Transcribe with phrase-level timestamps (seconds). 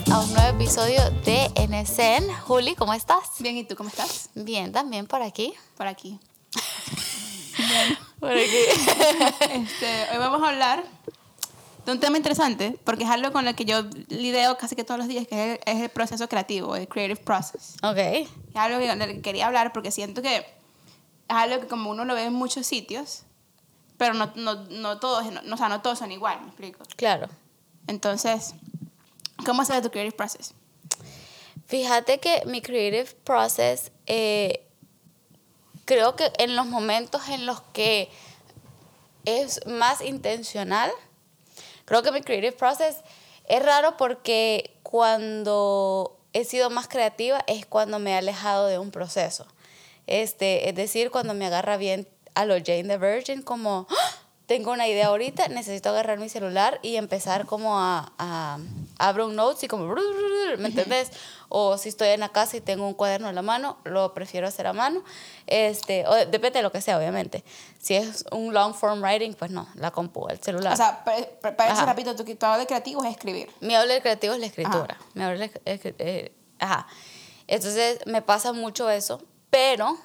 [0.00, 2.32] bienvenidos a un nuevo episodio de NSN.
[2.46, 3.22] Juli, ¿cómo estás?
[3.40, 4.30] Bien, ¿y tú cómo estás?
[4.34, 5.52] Bien, también por aquí.
[5.76, 6.18] Por aquí.
[8.20, 8.46] Por aquí.
[9.52, 10.84] Este, hoy vamos a hablar
[11.86, 14.98] de un tema interesante, porque es algo con lo que yo lidio casi que todos
[14.98, 17.76] los días, que es el, es el proceso creativo, el creative process.
[17.82, 17.96] ok.
[17.96, 20.44] Es algo que, de lo que quería hablar porque siento que es
[21.28, 23.22] algo que como uno lo ve en muchos sitios,
[23.96, 26.80] pero no, no, no todos, no, o sea, no todos son igual, me explico.
[26.96, 27.28] Claro.
[27.86, 28.54] Entonces,
[29.44, 30.54] ¿cómo se ve tu creative process?
[31.66, 34.66] Fíjate que mi creative process, eh,
[35.84, 38.10] creo que en los momentos en los que
[39.24, 40.90] es más intencional,
[41.84, 42.96] creo que mi creative process
[43.46, 48.90] es raro porque cuando he sido más creativa es cuando me he alejado de un
[48.90, 49.46] proceso.
[50.06, 54.19] Este, es decir, cuando me agarra bien a lo Jane the Virgin, como ¡Ah!
[54.50, 58.58] Tengo una idea ahorita, necesito agarrar mi celular y empezar como a, a
[58.98, 59.94] abro un notes y como,
[60.58, 61.12] ¿me entendés?
[61.48, 64.48] O si estoy en la casa y tengo un cuaderno en la mano, lo prefiero
[64.48, 65.04] hacer a mano.
[65.46, 67.44] Este, o depende de lo que sea, obviamente.
[67.78, 70.72] Si es un long form writing, pues no, la compu, el celular.
[70.72, 71.86] O sea, para, eso, Ajá.
[71.86, 73.48] repito, tu, tu habla de creativo es escribir.
[73.60, 74.98] Mi habla de creativo es la escritura.
[75.14, 76.88] Mi habla de- eh, eh, ajá.
[77.46, 79.96] Entonces me pasa mucho eso, pero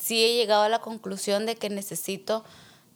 [0.00, 2.44] sí he llegado a la conclusión de que necesito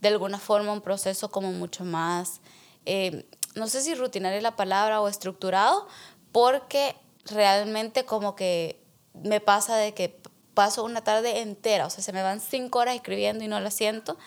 [0.02, 2.40] de alguna forma un proceso como mucho más,
[2.84, 5.86] eh, no sé si rutinario es la palabra o estructurado,
[6.32, 8.82] porque realmente como que
[9.14, 10.20] me pasa de que
[10.54, 13.70] paso una tarde entera, o sea, se me van cinco horas escribiendo y no la
[13.70, 14.18] siento,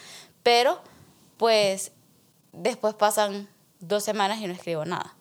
[0.43, 0.79] pero
[1.37, 1.91] pues
[2.53, 5.15] después pasan dos semanas y no escribo nada.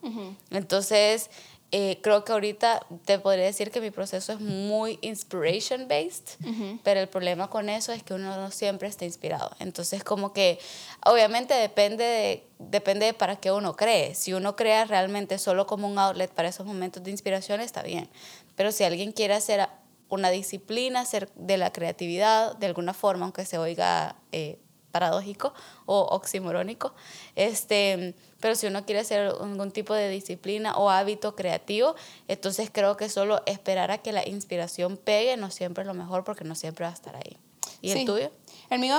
[0.51, 1.31] Entonces,
[1.73, 6.39] eh, creo que ahorita te podría decir que mi proceso es muy inspiration based,
[6.85, 9.51] pero el problema con eso es que uno no siempre está inspirado.
[9.59, 10.61] Entonces, como que
[11.05, 14.15] obviamente depende de, depende de para qué uno cree.
[14.15, 18.09] Si uno crea realmente solo como un outlet para esos momentos de inspiración, está bien.
[18.55, 19.69] Pero si alguien quiere hacer
[20.09, 24.61] una disciplina hacer de la creatividad de alguna forma, aunque se oiga eh,
[24.91, 25.53] paradójico
[25.87, 26.95] o oximorónico,
[27.35, 28.15] este,
[28.45, 31.95] pero si uno quiere hacer algún tipo de disciplina o hábito creativo,
[32.29, 36.25] entonces creo que solo esperar a que la inspiración pegue no siempre es lo mejor
[36.25, 37.39] porque no siempre va a estar ahí.
[37.81, 38.05] ¿Y el Sí.
[38.05, 38.31] tuyo?
[38.69, 38.99] El mío,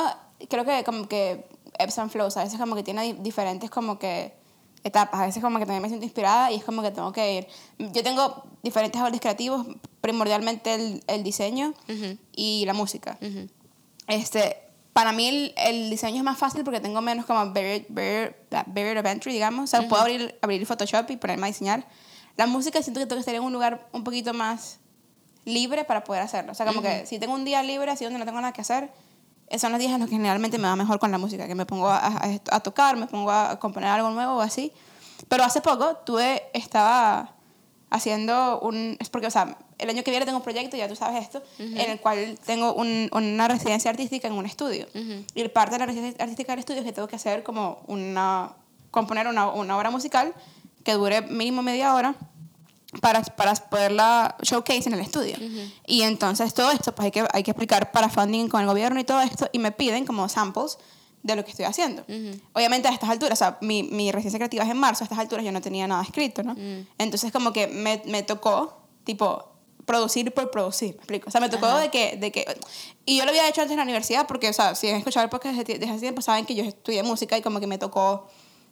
[0.49, 1.45] creo que como que
[1.77, 4.33] ebbs and flows, a veces como que tiene di- diferentes como que
[4.83, 7.33] etapas, a veces como que también me siento inspirada y es como que tengo que
[7.35, 7.47] ir.
[7.77, 9.67] Yo tengo diferentes hábitos creativos,
[10.01, 11.75] primordialmente el, el diseño
[12.35, 13.19] y la música.
[14.07, 14.57] Este,
[14.95, 18.97] para mí el, el diseño es más fácil porque tengo menos como barrier, barrier, barrier
[18.99, 19.65] of entry, digamos.
[19.65, 21.85] O sea, puedo abrir, abrir Photoshop y ponerme a diseñar.
[22.37, 24.79] La música siento que tengo que estar en un lugar un poquito más
[25.43, 26.53] libre para poder hacerlo.
[26.53, 28.61] O sea, como que si tengo un día libre, así donde no tengo nada que
[28.61, 28.89] hacer,
[29.59, 31.65] son los días en los que generalmente me va mejor con la música, que me
[31.65, 34.71] pongo a, a- a tocar, me pongo a componer algo nuevo o así.
[35.27, 37.35] Pero hace poco tuve, estaba
[37.89, 38.95] haciendo un...
[39.01, 41.41] Es porque, o sea, el año que viene tengo un proyecto, ya tú sabes esto,
[41.59, 44.87] en el cual tengo un- una residencia artística en un estudio.
[45.35, 47.79] Y el parte de la residencia artística del estudio es que tengo que hacer como
[47.87, 48.51] una...
[48.91, 50.33] componer una, una obra musical
[50.83, 52.15] que dure mínimo media hora
[53.01, 55.35] para, para poderla showcase en el estudio.
[55.85, 58.99] Y entonces todo esto pues hay que, hay que explicar para funding con el gobierno
[58.99, 60.77] y todo esto y me piden como samples
[61.23, 62.05] de lo que estoy haciendo.
[62.53, 65.19] Obviamente a estas alturas, o sea, mi, mi residencia creativa es en marzo, a estas
[65.19, 66.55] alturas yo no tenía nada escrito, ¿no?
[66.99, 69.43] Entonces como que me, me tocó, tipo,
[69.85, 71.29] producir por producir, ¿me explico?
[71.29, 72.45] O sea, me tocó de que, de que...
[73.05, 75.23] Y yo lo había hecho antes en la universidad porque, o sea, si han escuchado
[75.23, 77.77] el podcast desde, desde hace tiempo, saben que yo estudié música y como que me
[77.77, 78.27] tocó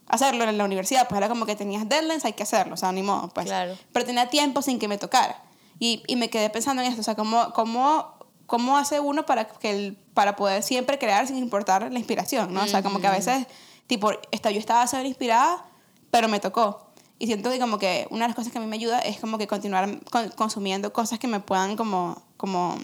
[0.07, 2.91] hacerlo en la universidad, pues era como que tenías deadlines, hay que hacerlo, o sea,
[2.91, 3.45] ni modo, pues.
[3.45, 3.77] Claro.
[3.91, 5.41] Pero tenía tiempo sin que me tocara.
[5.79, 8.13] Y, y me quedé pensando en esto, o sea, ¿cómo, cómo,
[8.45, 12.63] cómo hace uno para, que el, para poder siempre crear sin importar la inspiración, ¿no?
[12.63, 13.47] O sea, como que a veces,
[13.87, 15.65] tipo, esta, yo estaba súper inspirada,
[16.11, 16.92] pero me tocó.
[17.23, 19.17] Y siento que como que una de las cosas que a mí me ayuda es
[19.17, 22.75] como que continuar con- consumiendo cosas que me puedan como, como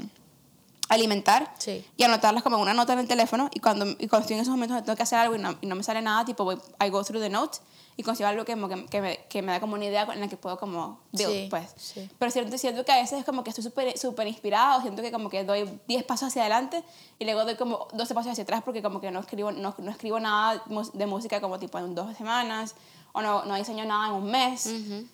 [0.87, 1.85] alimentar Sí.
[1.97, 4.51] y anotarlas como una nota en el teléfono y cuando, y cuando estoy en esos
[4.53, 6.57] momentos donde tengo que hacer algo y no, y no me sale nada, tipo, voy,
[6.83, 7.61] I go through the notes
[7.97, 10.21] y consigo algo que, como que, que, me, que me da como una idea en
[10.21, 11.65] la que puedo como build, Sí, pues.
[11.75, 12.09] sí.
[12.17, 15.01] Pero siento, siento que a veces es como que estoy súper súper inspirada o siento
[15.01, 16.81] que como que doy 10 pasos hacia adelante
[17.19, 19.91] y luego doy como 12 pasos hacia atrás porque como que no escribo, no, no
[19.91, 20.63] escribo nada
[20.93, 22.73] de música como tipo en dos semanas
[23.13, 24.69] o no, no diseño nada en un mes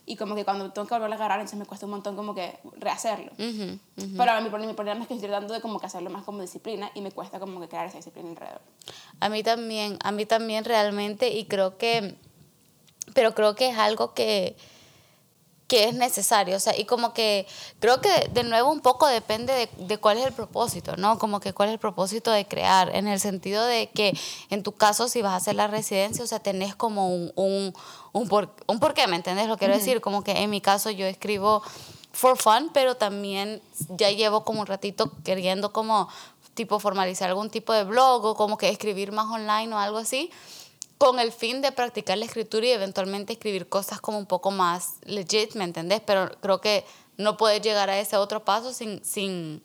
[0.05, 2.35] y como que cuando tengo que volver a agarrar entonces me cuesta un montón como
[2.35, 3.31] que rehacerlo.
[3.33, 4.17] Ujú, ujú.
[4.17, 6.91] Pero mi, mi problema es que estoy tratando de como que hacerlo más como disciplina
[6.93, 8.61] y me cuesta como que crear esa disciplina alrededor.
[9.19, 12.15] A mí también, a mí también realmente y creo que,
[13.13, 14.55] pero creo que es algo que
[15.67, 16.55] que es necesario.
[16.55, 17.47] O sea, y como que
[17.79, 21.17] creo que de nuevo un poco depende de, de, cuál es el propósito, ¿no?
[21.17, 24.17] Como que cuál es el propósito de crear, en el sentido de que
[24.49, 27.73] en tu caso si vas a hacer la residencia, o sea, tenés como un, un,
[28.13, 30.01] un, por, un porqué, ¿me entiendes lo quiero decir?
[30.01, 31.63] Como que en mi caso yo escribo
[32.11, 36.07] for fun, pero también ya llevo como un ratito queriendo como
[36.53, 40.31] tipo formalizar algún tipo de blog o como que escribir más online o algo así
[40.97, 44.95] con el fin de practicar la escritura y eventualmente escribir cosas como un poco más
[45.03, 46.01] legit, ¿me entendés?
[46.05, 46.85] Pero creo que
[47.17, 49.61] no puedes llegar a ese otro paso sin, sin,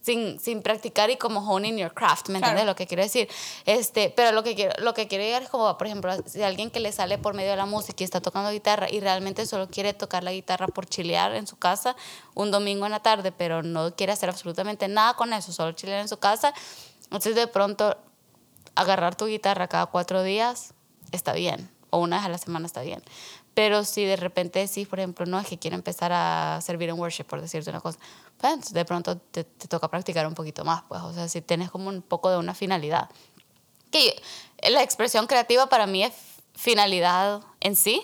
[0.00, 3.28] sin, sin practicar y como honing your craft, ¿me entiendes lo que quiero decir?
[3.66, 6.70] Este, pero lo que, quiero, lo que quiero llegar es como, por ejemplo, si alguien
[6.70, 9.68] que le sale por medio de la música y está tocando guitarra y realmente solo
[9.68, 11.94] quiere tocar la guitarra por chilear en su casa
[12.34, 16.00] un domingo en la tarde, pero no quiere hacer absolutamente nada con eso, solo chilear
[16.00, 16.54] en su casa,
[17.04, 17.96] entonces de pronto
[18.74, 20.74] agarrar tu guitarra cada cuatro días
[21.12, 23.02] está bien, o una vez a la semana está bien.
[23.54, 26.98] Pero si de repente decís, por ejemplo, no es que quiero empezar a servir en
[26.98, 27.98] worship, por decirte una cosa,
[28.38, 31.88] pues de pronto te, toca practicar un poquito más, pues, o sea, si tienes como
[31.88, 33.10] un poco de una finalidad.
[33.90, 34.22] Que
[34.70, 36.12] la expresión creativa para mí es
[36.54, 38.02] finalidad en sí,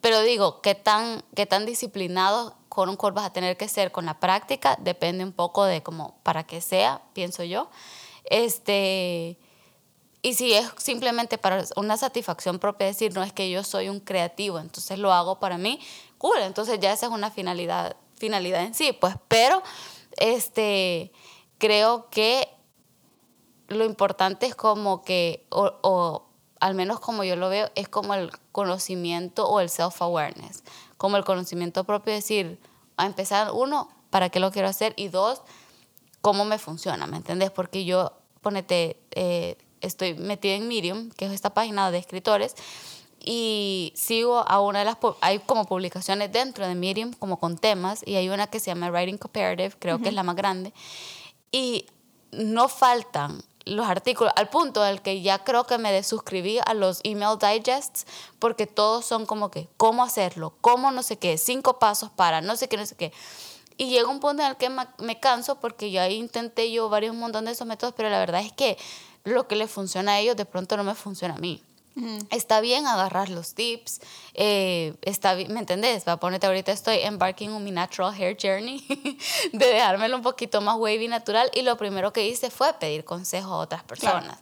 [0.00, 3.92] pero digo, qué tan, qué tan disciplinado con un core vas a tener que ser
[3.92, 7.70] con la práctica, depende un poco de cómo, para qué sea, pienso yo.
[8.24, 9.38] Este,
[10.22, 13.98] y si es simplemente para una satisfacción propia, decir, no es que yo soy un
[13.98, 15.80] creativo, entonces lo hago para mí,
[16.18, 19.62] cool, entonces ya esa es una finalidad, finalidad en sí, pues, pero
[20.16, 21.12] este,
[21.58, 22.48] creo que
[23.66, 26.26] lo importante es como que, o, o
[26.60, 30.62] al menos como yo lo veo, es como el conocimiento o el self-awareness,
[30.96, 32.60] como el conocimiento propio, decir,
[32.96, 34.94] a empezar, uno, ¿para qué lo quiero hacer?
[34.96, 35.42] Y dos,
[36.20, 37.08] ¿cómo me funciona?
[37.08, 37.50] ¿Me entendés?
[37.50, 42.54] Porque yo, ponete, eh, estoy metida en Medium, que es esta página de escritores,
[43.24, 48.02] y sigo a una de las, hay como publicaciones dentro de Medium, como con temas,
[48.04, 50.72] y hay una que se llama Writing Comparative, creo que es la más grande,
[51.52, 51.86] y
[52.32, 57.00] no faltan los artículos, al punto del que ya creo que me desuscribí a los
[57.04, 58.06] email digests,
[58.38, 60.54] porque todos son como que, ¿cómo hacerlo?
[60.60, 61.38] ¿Cómo no sé qué?
[61.38, 63.12] Cinco pasos para, no sé qué, no sé qué.
[63.78, 67.44] Y llega un punto en el que me canso porque ya intenté yo varios montón
[67.44, 68.76] de esos métodos, pero la verdad es que
[69.24, 71.62] lo que le funciona a ellos de pronto no me funciona a mí.
[72.30, 74.00] Está bien agarrar los tips,
[74.32, 76.08] eh, está bien, ¿me entendés?
[76.08, 78.82] Va, ponerte ahorita estoy embarking on mi natural hair journey,
[79.52, 83.52] de dejármelo un poquito más wavy natural y lo primero que hice fue pedir consejo
[83.52, 84.38] a otras personas.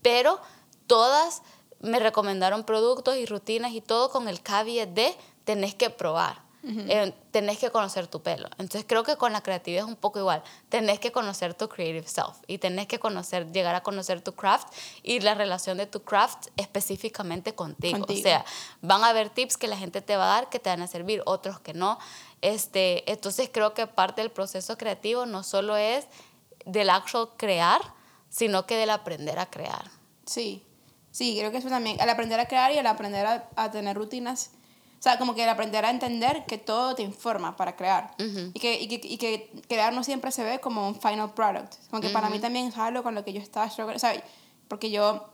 [0.00, 0.38] Pero
[0.86, 1.42] todas
[1.80, 6.40] me recomendaron productos y rutinas y todo con el caveat de tenés que probar.
[6.64, 8.48] Eh, tenés que conocer tu pelo.
[8.52, 10.44] Entonces creo que con la creatividad es un poco igual.
[10.68, 14.68] Tenés que conocer tu creative self y tenés que conocer, llegar a conocer tu craft
[15.02, 18.06] y la relación de tu craft específicamente contigo.
[18.08, 18.44] O sea,
[18.80, 20.86] van a haber tips que la gente te va a dar que te van a
[20.86, 21.98] servir, otros que no.
[22.42, 26.06] Este, entonces creo que parte del proceso creativo no solo es
[26.64, 27.80] del actual crear,
[28.28, 29.90] sino que del aprender a crear.
[30.26, 30.64] Sí,
[31.10, 33.96] sí, creo que eso también, al aprender a crear y al aprender a, a tener
[33.96, 34.52] rutinas
[35.02, 38.14] o sea, como que el aprender a entender que todo te informa para crear.
[38.18, 41.74] y, que, y, que, y, que, crear no siempre se ve como un final product.
[41.90, 44.22] Como que para mí también es algo con lo que yo estaba O sea,
[44.68, 45.28] porque yo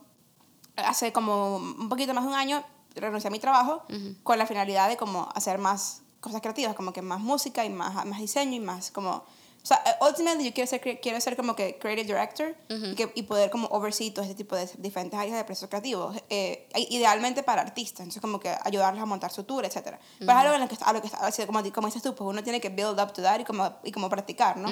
[0.75, 2.63] hace como un poquito más de un año
[2.95, 3.83] renuncié a mi trabajo
[4.23, 7.93] con la finalidad de como hacer más cosas creativas, como que más música y más,
[8.07, 9.23] más diseño y más como
[9.69, 13.51] sea, ultimately yo quiero ser, quiero ser como que creative director y, que, y poder
[13.51, 16.11] como oversee todo este tipo de diferentes áreas de proceso creativo.
[16.29, 19.97] Eh, idealmente para artistas, entonces como que ayudarlos a montar su tour, etc.
[20.17, 22.43] Pero es algo en lo que, a lo que como, como dices tú, pues uno
[22.43, 24.69] tiene que build up to that y como, y como practicar, ¿no?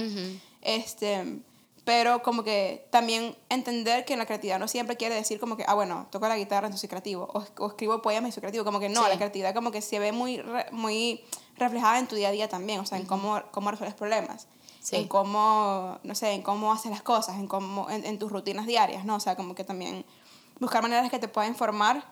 [0.62, 1.42] este,
[1.84, 5.64] pero como que también entender que en la creatividad no siempre quiere decir como que,
[5.68, 8.66] ah, bueno, toco la guitarra, entonces soy creativo, o, o escribo poemas y soy creativo,
[8.66, 11.24] como que no, la creatividad como que se ve muy, muy
[11.56, 14.48] reflejada en tu día a día también, o sea, en cómo, cómo resuelves problemas
[14.92, 19.06] en cómo, no sé, en cómo haces las cosas, en, cómo, en, tus rutinas diarias,
[19.06, 19.16] ¿no?
[19.16, 20.06] O sea, como que también
[20.60, 22.04] buscar maneras que te puedan informar,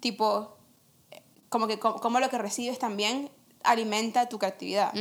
[0.00, 0.56] tipo,
[1.48, 3.30] como que cómo lo que recibes también
[3.62, 4.92] alimenta tu creatividad.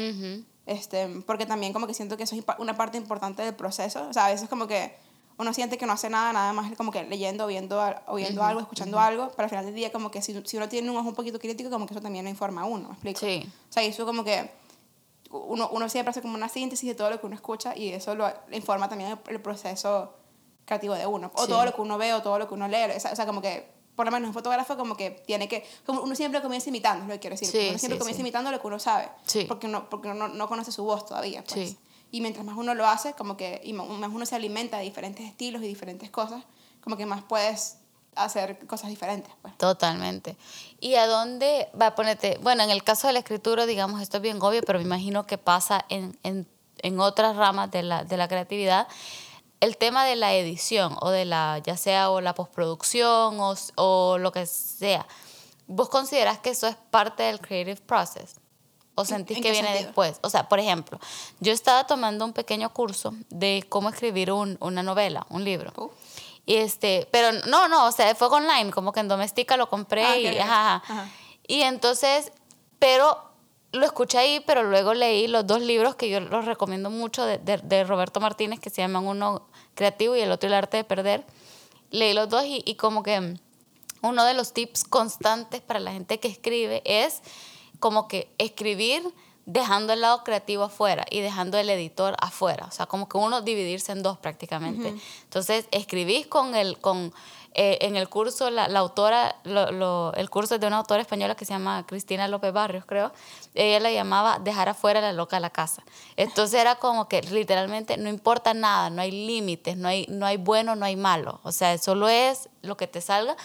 [0.66, 4.08] este, porque también como que siento que eso es una parte importante del proceso.
[4.10, 4.96] O sea, a veces como que
[5.38, 9.00] uno siente que no hace nada, nada más como que leyendo, viendo, oyendo algo, escuchando
[9.00, 11.16] algo, pero al final del día como que si, si, uno tiene un ojo un
[11.16, 13.20] poquito crítico, como que eso también informa a uno, ¿me explico?
[13.20, 13.52] Sí.
[13.70, 14.52] O sea, eso como que
[15.34, 18.16] uno, uno siempre hace como una síntesis de todo lo que uno escucha y eso
[18.16, 20.14] lo informa también el, proceso
[20.66, 21.32] creativo de uno.
[21.36, 22.96] O todo lo que uno ve o todo lo que uno lee.
[22.96, 25.66] O sea, como que, por lo menos un fotógrafo como que tiene que...
[25.86, 27.70] Como uno siempre comienza imitando, es lo que quiero decir.
[27.70, 29.10] uno siempre comienza imitando lo que uno sabe.
[29.48, 31.44] Porque, no, porque uno no conoce su voz todavía.
[31.44, 31.76] Pues.
[32.12, 35.26] Y mientras más uno lo hace, como que y más uno se alimenta de diferentes
[35.26, 36.44] estilos y diferentes cosas,
[36.82, 37.78] como que más puedes
[38.16, 39.34] hacer cosas diferentes.
[39.42, 39.58] Pues.
[39.58, 40.38] Totalmente.
[40.80, 42.38] ¿Y a dónde va a ponerte?
[42.42, 45.26] Bueno, en el caso de la escritura, digamos, esto es bien obvio, pero me imagino
[45.26, 46.48] que pasa en, en,
[46.80, 48.88] en otras ramas de la, de la creatividad.
[49.60, 54.18] El tema de la edición o de la, ya sea o la postproducción o, o
[54.18, 55.08] lo que sea,
[55.68, 58.36] ¿vos considerás que eso es parte del creative process?
[58.96, 60.20] ¿O sentís que viene después?
[60.22, 61.00] O sea, por ejemplo,
[61.40, 65.74] yo estaba tomando un pequeño curso de cómo escribir un, una novela, un libro.
[65.76, 65.90] Uh.
[66.46, 70.04] Y este, pero no, no, o sea, fue online, como que en Doméstica lo compré
[70.04, 70.84] ah, y, ajá,
[71.48, 72.32] y entonces,
[72.80, 73.18] pero
[73.72, 77.38] lo escuché ahí, pero luego leí los dos libros que yo los recomiendo mucho de,
[77.38, 81.26] de, Roberto Martínez, que se llaman uno creativo y el otro el arte de perder.
[81.90, 83.36] Leí los dos y, y como que
[84.02, 87.22] uno de los tips constantes para la gente que escribe es
[87.80, 89.04] como que escribir
[89.46, 92.66] dejando el lado creativo afuera y dejando el editor afuera.
[92.68, 94.96] O sea, como que uno dividirse en dos prácticamente.
[95.24, 97.14] Entonces, escribís con el, con,
[97.54, 101.36] eh, en el curso, la, la autora, lo, el curso es de una autora española
[101.36, 103.12] que se llama Cristina López Barrios, creo.
[103.54, 105.84] Ella la llamaba dejar afuera la loca de la casa.
[106.16, 110.38] Entonces era como que literalmente no importa nada, no hay límites, no hay, no hay
[110.38, 111.42] bueno, no hay malo.
[111.44, 113.36] O sea, solo es lo que te salga.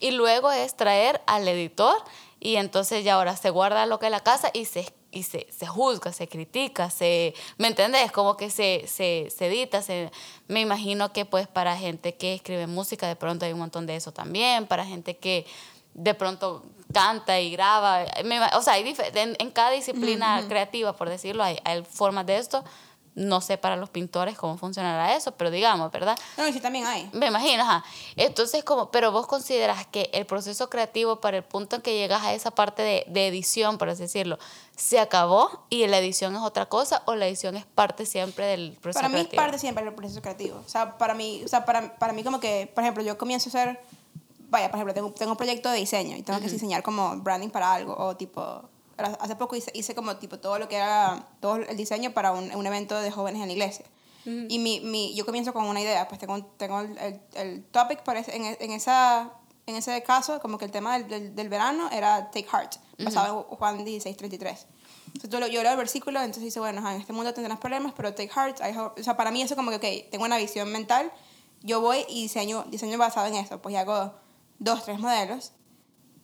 [0.00, 1.94] Y luego es traer al editor
[2.40, 4.80] y entonces ya ahora se guarda lo que es la casa y se
[5.12, 8.10] y se, se, juzga, se critica, se, ¿me entendés?
[8.10, 10.10] Como que se, se, se edita, se,
[10.48, 13.94] me imagino que pues para gente que escribe música de pronto hay un montón de
[13.94, 15.46] eso también, para gente que
[15.94, 18.04] de pronto canta y graba,
[18.54, 22.64] o sea, hay en, en, cada disciplina creativa, por decirlo, hay, hay formas de esto,
[23.14, 26.18] no sé para los pintores cómo funcionará eso, pero digamos, ¿verdad?
[26.38, 27.10] No, sí también hay.
[27.12, 27.84] Me imagino, ajá.
[28.16, 32.22] Entonces, como, pero vos consideras que el proceso creativo para el punto en que llegas
[32.22, 34.38] a esa parte de, de edición, por así decirlo,
[34.76, 38.72] se acabó y la edición es otra cosa o la edición es parte siempre del
[38.80, 39.12] proceso para creativo?
[39.12, 40.62] Para mí es parte siempre del proceso creativo.
[40.64, 43.48] O sea, para mí, o sea, para, para mí como que, por ejemplo, yo comienzo
[43.48, 43.80] a hacer,
[44.48, 47.50] vaya, por ejemplo, tengo, tengo un proyecto de diseño y tengo que diseñar como branding
[47.50, 48.62] para algo o tipo
[49.04, 52.54] hace poco hice, hice, como tipo todo lo que era, todo el diseño para un,
[52.54, 53.86] un evento de jóvenes en la iglesia.
[54.24, 58.20] Y mi, mi, yo comienzo con una idea, pues tengo, tengo el, el, topic para
[58.20, 59.32] en, en, esa,
[59.66, 63.56] en ese caso, como que el tema del, del, verano era Take Heart, basado en
[63.56, 64.66] Juan 16:33.
[65.14, 68.30] Entonces yo leo el versículo, entonces dice, bueno, en este mundo tendrás problemas, pero take
[68.32, 68.60] heart.
[68.96, 71.12] O sea, para mí eso como que, ok, tengo una visión mental,
[71.62, 74.14] yo voy y diseño, diseño basado en eso, pues ya hago
[74.60, 75.52] dos, tres modelos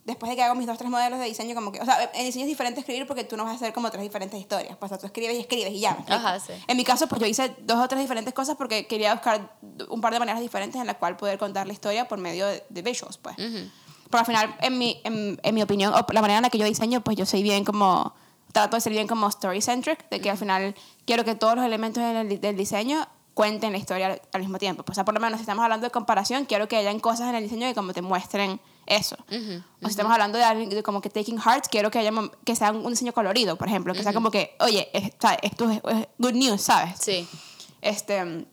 [0.08, 2.24] después de que hago mis dos, tres modelos de diseño, como que, o sea, en
[2.24, 4.76] diseño es diferente escribir porque tú no vas a hacer como tres diferentes historias.
[4.76, 5.96] Pues, o sea, tú escribes y escribes y ya.
[6.08, 6.54] Ajá, sí.
[6.66, 9.56] En mi caso, pues yo hice dos o tres diferentes cosas porque quería buscar
[9.90, 12.82] un par de maneras diferentes en las cuales poder contar la historia por medio de,
[12.82, 13.36] visuals, pues.
[13.36, 16.56] Pero al final, en mi, en, en mi opinión, o la manera en la que
[16.56, 18.14] yo diseño, pues yo soy bien como,
[18.52, 20.74] trato de ser bien como story-centric, de que al final
[21.04, 23.06] quiero que todos los elementos del, del diseño
[23.38, 24.82] cuenten la historia al, mismo tiempo.
[24.82, 27.28] Pues, o sea, por lo menos si estamos hablando de comparación, quiero que hayan cosas
[27.28, 29.16] en el diseño que como te muestren eso.
[29.16, 32.10] o si estamos hablando de, de, como que taking hearts, quiero que, haya,
[32.44, 35.82] que sea un diseño colorido, por ejemplo, que sea como que, oye, esto es,
[36.18, 36.98] good news, ¿sabes?
[37.00, 37.28] Sí.
[37.80, 38.46] Este,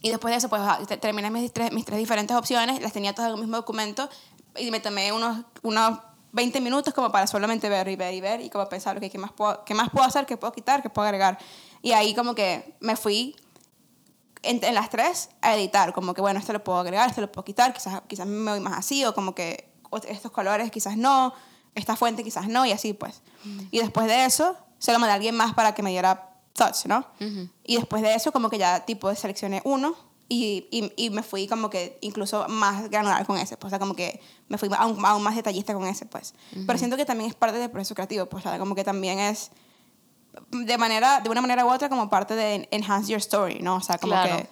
[0.00, 0.62] y después de eso, pues
[1.00, 4.08] terminé mis tres, mis tres diferentes opciones, las tenía todas en el mismo documento
[4.56, 5.98] y me tomé unos, unos
[6.32, 9.18] 20 minutos como para solamente ver y ver y ver y como pensar, okay, ¿qué,
[9.18, 10.26] más puedo, ¿qué más puedo hacer?
[10.26, 10.82] ¿Qué puedo quitar?
[10.82, 11.38] ¿Qué puedo agregar?
[11.80, 13.36] Y ahí como que me fui
[14.44, 17.30] en, en, las tres a editar, como que bueno, esto lo puedo agregar, esto lo
[17.30, 19.68] puedo quitar, quizás, quizás me voy más así, o como que
[20.08, 21.34] estos colores quizás no,
[21.74, 23.22] esta fuente quizás no, y así pues.
[23.70, 26.86] Y después de eso, se lo mandé a alguien más para que me diera touch,
[26.86, 27.06] ¿no?
[27.64, 29.96] Y después de eso, como que ya tipo seleccioné uno
[30.28, 33.78] y, y, y, me fui como que incluso más granular con ese, pues, o sea,
[33.78, 36.34] como que me fui aún, aún más detallista con ese, pues.
[36.66, 39.18] Pero siento que también es parte del proceso creativo, pues, o sea, como que también
[39.18, 39.50] es
[40.50, 43.76] de manera de una manera u otra como parte de enhance your story, ¿no?
[43.76, 44.48] O sea, como que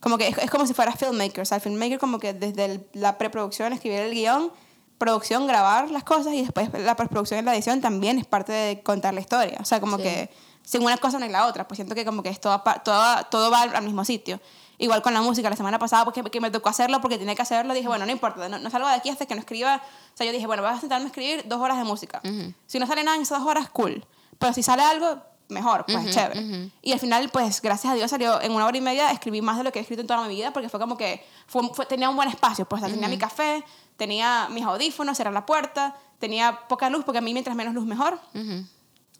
[0.00, 3.18] como que es, como si fuera filmmaker, o sea, el filmmaker como que desde la
[3.18, 4.52] preproducción, escribir el guion,
[4.98, 8.82] producción, grabar las cosas y después la postproducción y la edición también es parte de
[8.82, 10.30] contar la historia, o sea, como que
[10.62, 13.24] sin una cosa no es la otra, pues siento que como que es todo, todo,
[13.30, 14.40] todo va al mismo sitio.
[14.78, 17.42] Igual con la música, la semana pasada, porque que me tocó hacerlo porque tenía que
[17.42, 19.76] hacerlo, dije, bueno, no importa, no, salgo de aquí hasta que no escriba.
[20.12, 22.20] O sea, yo dije, bueno, voy a sentarme a escribir dos horas de música.
[22.66, 24.04] Si no sale nada en esas dos horas, cool.
[24.38, 26.70] Pero si sale algo, mejor, pues chévere.
[26.82, 29.58] Y al final, pues gracias a Dios salió en una hora y media, escribí más
[29.58, 32.08] de lo que he escrito en toda mi vida, porque fue como que fue, tenía
[32.08, 33.64] un buen espacio, pues tenía mi café,
[33.96, 37.86] tenía mis audífonos, era la puerta, tenía poca luz, porque a mí mientras menos luz
[37.86, 38.18] mejor.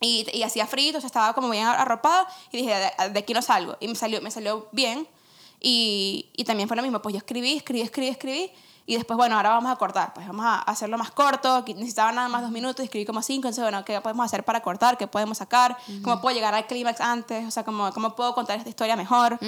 [0.01, 2.75] Y, y, hacía frío, entonces estaba como bien arropada y dije,
[3.11, 3.79] de, aquí no salgo.
[3.81, 5.09] Y me salió, me salió bien.
[5.59, 8.53] Y, y también fue lo mismo, pues yo escribí, escribí, escribí, escribí
[8.87, 12.29] y después, bueno, ahora vamos a cortar, pues vamos a hacerlo más corto, necesitaba nada
[12.29, 14.97] más dos minutos, escribí como cinco, entonces, bueno, ¿qué podemos hacer para cortar?
[14.97, 15.77] ¿Qué podemos sacar?
[16.03, 17.47] ¿Cómo puedo llegar al clímax antes?
[17.47, 19.39] O sea, ¿cómo, ¿cómo puedo contar esta historia mejor?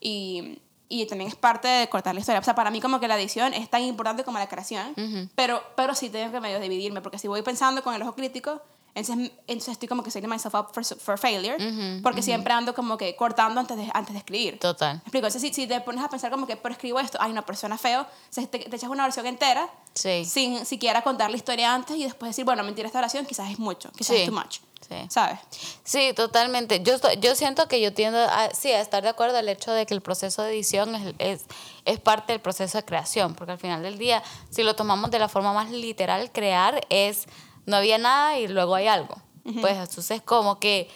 [0.00, 2.40] y, y también es parte de cortar la historia.
[2.40, 4.94] O sea, para mí como que la edición es tan importante como la creación,
[5.34, 8.62] pero, pero sí tengo que medio dividirme, porque si voy pensando con el ojo crítico,
[8.98, 11.56] entonces, entonces estoy como que setting myself up for, for failure,
[12.02, 14.58] porque siempre ando como que cortando antes de, antes de escribir.
[14.58, 14.94] Total.
[14.96, 15.26] ¿Me explico?
[15.26, 17.78] Entonces, si, si te pones a pensar como que, pero escribo esto, hay una persona
[17.78, 20.24] feo, te, te, echas una oración entera, Sí.
[20.24, 23.58] sin siquiera contar la historia antes y después decir, bueno, mentira, esta oración quizás es
[23.58, 24.22] mucho, quizás Sí.
[24.22, 24.58] es too much.
[24.88, 24.94] Sí.
[25.10, 25.38] ¿Sabes?
[25.84, 26.82] Sí, totalmente.
[26.82, 29.84] Yo, yo siento que yo tiendo a, sí, a estar de acuerdo al hecho de
[29.84, 31.44] que el proceso de edición es, es,
[31.84, 35.18] es parte del proceso de creación, porque al final del día, si lo tomamos de
[35.18, 37.24] la forma más literal, crear es,
[37.68, 39.14] no había nada y luego hay algo.
[39.60, 40.90] Pues entonces como que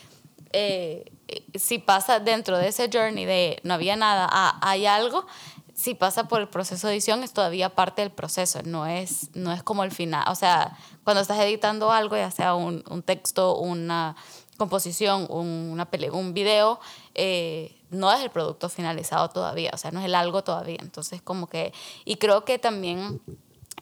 [0.53, 1.11] eh,
[1.55, 5.27] si pasa dentro de ese journey de no había nada a hay algo,
[5.75, 9.53] si pasa por el proceso de edición es todavía parte del proceso, no es, no
[9.53, 10.25] es como el final.
[10.29, 14.17] O sea, cuando estás editando algo, ya sea un, un texto, una
[14.57, 16.79] composición, un, una pele un video,
[17.15, 20.79] eh, no es el producto finalizado todavía, o sea, no es el algo todavía.
[20.81, 21.73] Entonces, como que,
[22.05, 23.21] y creo que también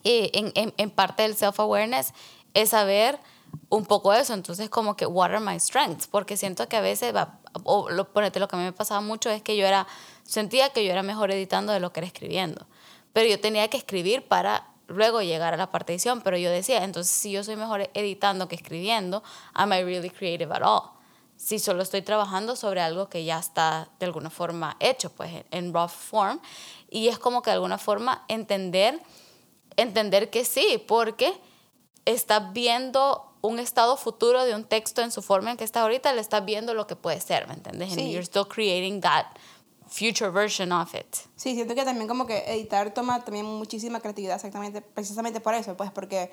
[0.04, 2.14] eh, en, en, en parte del self-awareness
[2.54, 3.18] es saber
[3.68, 4.34] un poco eso.
[4.34, 6.06] Entonces, como que, what are my strengths?
[6.06, 9.00] Porque siento que a veces, va, o lo, ponete, lo que a mí me pasaba
[9.00, 9.86] mucho es que yo era,
[10.24, 12.66] sentía que yo era mejor editando de lo que era escribiendo.
[13.12, 16.20] Pero yo tenía que escribir para luego llegar a la parte edición.
[16.20, 19.22] Pero yo decía, entonces, si yo soy mejor editando que escribiendo,
[19.54, 20.90] am I really creative at all?
[21.36, 25.46] Si solo estoy trabajando sobre algo que ya está de alguna forma hecho, pues en,
[25.50, 26.38] en rough form.
[26.90, 29.00] Y es como que de alguna forma entender
[29.76, 31.32] entender que sí, porque
[32.04, 36.12] estás viendo un estado futuro de un texto en su forma en que está ahorita,
[36.12, 37.92] le estás viendo lo que puede ser, ¿me entiendes?
[37.94, 38.00] Sí.
[38.00, 39.26] And you're still creating that
[39.88, 41.06] future version of it.
[41.36, 45.76] Sí, siento que también como que editar toma también muchísima creatividad, exactamente, precisamente por eso,
[45.76, 46.30] pues porque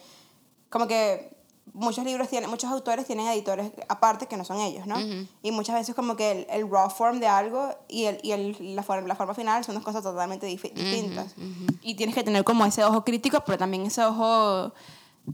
[0.69, 1.36] como que
[1.74, 4.97] muchos libros tienen, muchos autores tienen editores aparte que no son ellos, ¿no?
[5.41, 8.75] Y muchas veces como que el, el raw form de algo y, el, y el,
[8.75, 11.36] la, forma, la forma final son dos cosas totalmente dif- distintas.
[11.81, 14.74] Y tienes que tener como ese ojo crítico, pero también ese ojo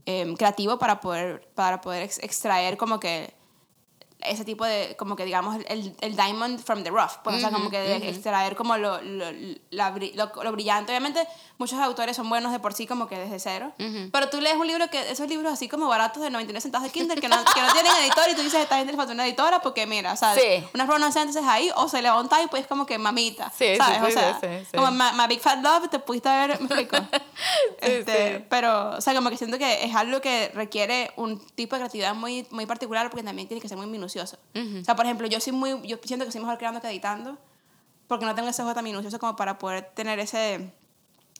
[0.05, 3.33] em, creativo para poder, para poder ex- extraer como que
[4.25, 7.51] ese tipo de, como que digamos, el, el diamond from the rough, pues, o sea,
[7.51, 9.25] como que de extraer como lo, lo,
[9.71, 10.91] la lo, lo brillante.
[10.91, 11.27] Obviamente,
[11.57, 13.73] muchos autores son buenos de por sí, como que desde cero,
[14.11, 16.91] pero tú lees un libro que, esos libros así como baratos de 99 centavos de
[16.91, 19.25] Kindle, que no, que no tienen editor, y tú dices, esta gente le falta una
[19.25, 20.43] editora, porque mira, ¿sabes?
[20.43, 20.63] Sí.
[20.73, 23.97] Unas pronunciantes ahí, o se levanta y pues como que mamita, Sí, ¿sabes?
[23.97, 24.39] sí, o sea,
[24.75, 26.97] como my, my Big Fat Love, te pudiste ver, me explico.
[27.81, 28.45] Este.
[28.49, 32.15] Pero, o sea, como que siento que es algo que requiere un tipo de creatividad
[32.15, 34.12] muy, muy particular porque también tiene que ser muy minucioso.
[34.21, 37.37] O sea, por ejemplo, yo soy muy, yo siento que soy mejor creando que editando
[38.07, 40.71] porque no tengo ese ojo tan minucioso como para poder tener ese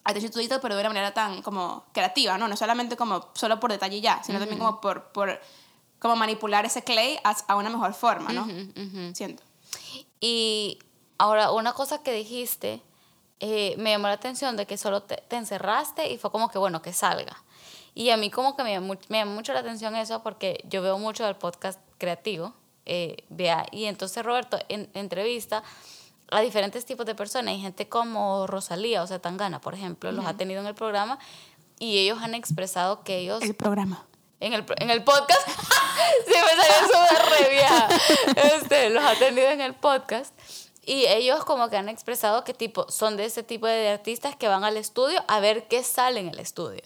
[0.03, 2.47] to detail, pero de una manera tan como creativa, ¿no?
[2.47, 5.39] No solamente como solo por detalle ya, sino también como por, por
[5.99, 8.45] como manipular ese clay a, a una mejor forma, ¿no?
[9.13, 9.43] Siento.
[10.19, 10.79] Y
[11.17, 12.81] ahora, una cosa que dijiste
[13.39, 16.57] eh, me llamó la atención de que solo te, te encerraste y fue como que,
[16.57, 17.43] bueno, que salga.
[17.93, 20.97] Y a mí como que me me llamó mucho la atención eso porque yo veo
[20.97, 22.53] mucho del podcast creativo,
[22.85, 25.63] eh, vea, y entonces Roberto en, entrevista
[26.31, 27.53] a diferentes tipos de personas.
[27.53, 31.19] Hay gente como Rosalía o sea, Tangana, por ejemplo, los ha tenido en el programa
[31.79, 34.05] y ellos han expresado que ellos El programa.
[34.39, 35.47] en el, en el podcast.
[36.27, 37.87] sí, me salió súper re vieja.
[38.55, 40.33] Este, los ha tenido en el podcast.
[40.85, 44.49] Y ellos como que han expresado que tipo, son de ese tipo de artistas que
[44.49, 46.81] van al estudio a ver qué sale en el estudio.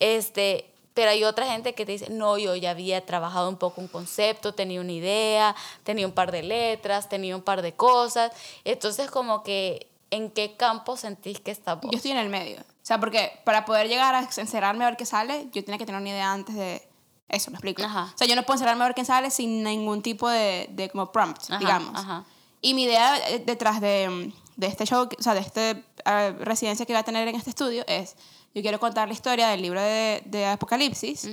[0.00, 3.80] Este, pero hay otra gente que te dice, no, yo ya había trabajado un poco
[3.80, 8.32] un concepto, tenía una idea, tenía un par de letras, tenía un par de cosas.
[8.64, 11.90] Entonces como que, ¿en qué campo sentís que está vos?
[11.90, 12.60] Yo estoy en el medio.
[12.60, 15.86] O sea, porque para poder llegar a encerrarme a ver qué sale, yo tenía que
[15.86, 16.82] tener una idea antes de
[17.28, 17.82] eso, ¿me explico?
[17.82, 18.12] Ajá.
[18.14, 20.90] O sea, yo no puedo encerrarme a ver qué sale sin ningún tipo de, de
[20.90, 21.98] como prompt, Ajá, digamos.
[21.98, 22.24] ajá.
[22.60, 26.84] Y mi idea eh, detrás de, de este show, o sea, de este eh, residencia
[26.84, 28.16] que voy a tener en este estudio es,
[28.54, 31.24] yo quiero contar la historia del libro de, de Apocalipsis.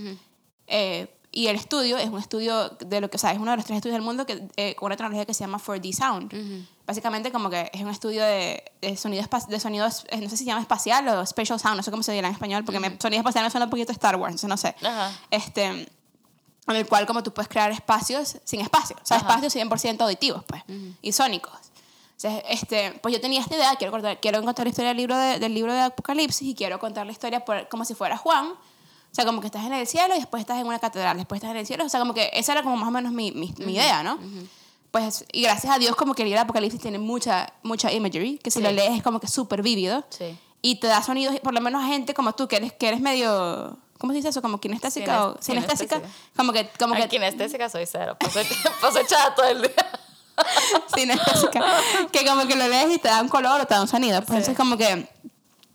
[0.68, 3.58] eh, y el estudio es un estudio de lo que, o sea, es uno de
[3.58, 6.34] los tres estudios del mundo que, eh, con una tecnología que se llama 4D Sound.
[6.88, 10.38] Básicamente como que es un estudio de, de sonido, de sonido, eh, no sé si
[10.38, 12.98] se llama espacial o special sound, no sé cómo se dirá en español, porque me-
[13.00, 14.76] sonido espacial me suena un poquito Star Wars, no sé.
[14.82, 15.12] Ajá.
[15.30, 20.02] Este, en el cual como tú puedes crear espacios sin espacio, o sea, espacios 100%
[20.02, 20.64] auditivos, pues,
[21.04, 21.54] y sónicos.
[22.22, 25.16] Entonces, este, pues yo tenía esta idea, quiero contar, quiero contar la historia del libro
[25.18, 28.48] de, del libro de Apocalipsis y quiero contar la historia por- como si fuera Juan.
[28.48, 31.38] O sea, como que estás en el cielo y después estás en una catedral, después
[31.40, 31.86] estás en el cielo.
[31.86, 34.20] O sea, como que esa era como más o menos mi, mi, mi idea, ¿no?
[34.92, 38.38] Pues, y gracias a Dios como que el libro de Apocalipsis tiene mucha, mucha imagery,
[38.40, 38.64] que si Sí.
[38.64, 40.04] lo lees es como que súper vívido.
[40.10, 40.38] Sí.
[40.62, 43.00] Y te da sonidos, por lo menos a gente como tú, que eres, que eres
[43.00, 43.78] medio...
[43.98, 44.42] ¿Cómo se dice eso?
[44.42, 46.02] Como kinestésica Kines- o sinestésica.
[46.36, 46.70] Como que...
[46.78, 48.18] Como que kinestésica soy cero.
[48.20, 48.40] Paso,
[48.82, 49.72] paso echada todo el día.
[50.96, 51.64] sinestésica,
[52.12, 54.20] que como que lo lees y te da un color o te da un sonido.
[54.22, 55.08] Pues entonces como que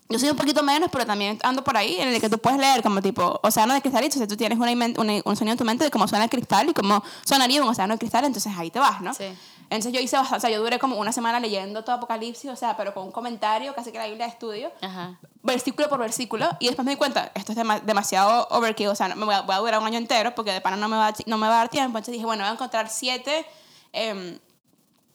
[0.08, 2.58] yo soy un poquito menos, pero también ando por ahí en el que tú puedes
[2.58, 4.16] leer como tipo océano de cristalito.
[4.16, 6.30] O sea, tú tienes una, una, un sonido en tu mente de cómo suena el
[6.30, 9.14] cristal y cómo sonaría un océano de cristal, entonces ahí te vas, ¿no?
[9.14, 9.24] Sí.
[9.70, 12.76] Entonces yo hice, o sea, yo duré como una semana leyendo todo Apocalipsis, o sea,
[12.76, 15.18] pero con un comentario, casi que la Biblia de estudio, Ajá.
[15.42, 19.08] versículo por versículo, y después me di cuenta, esto es dema- demasiado overkill, o sea,
[19.08, 20.98] no, me voy a, voy a durar un año entero porque de pana no me
[20.98, 21.96] va, no me va a dar tiempo.
[21.96, 23.46] Entonces dije, bueno, voy a encontrar siete
[23.92, 24.38] em,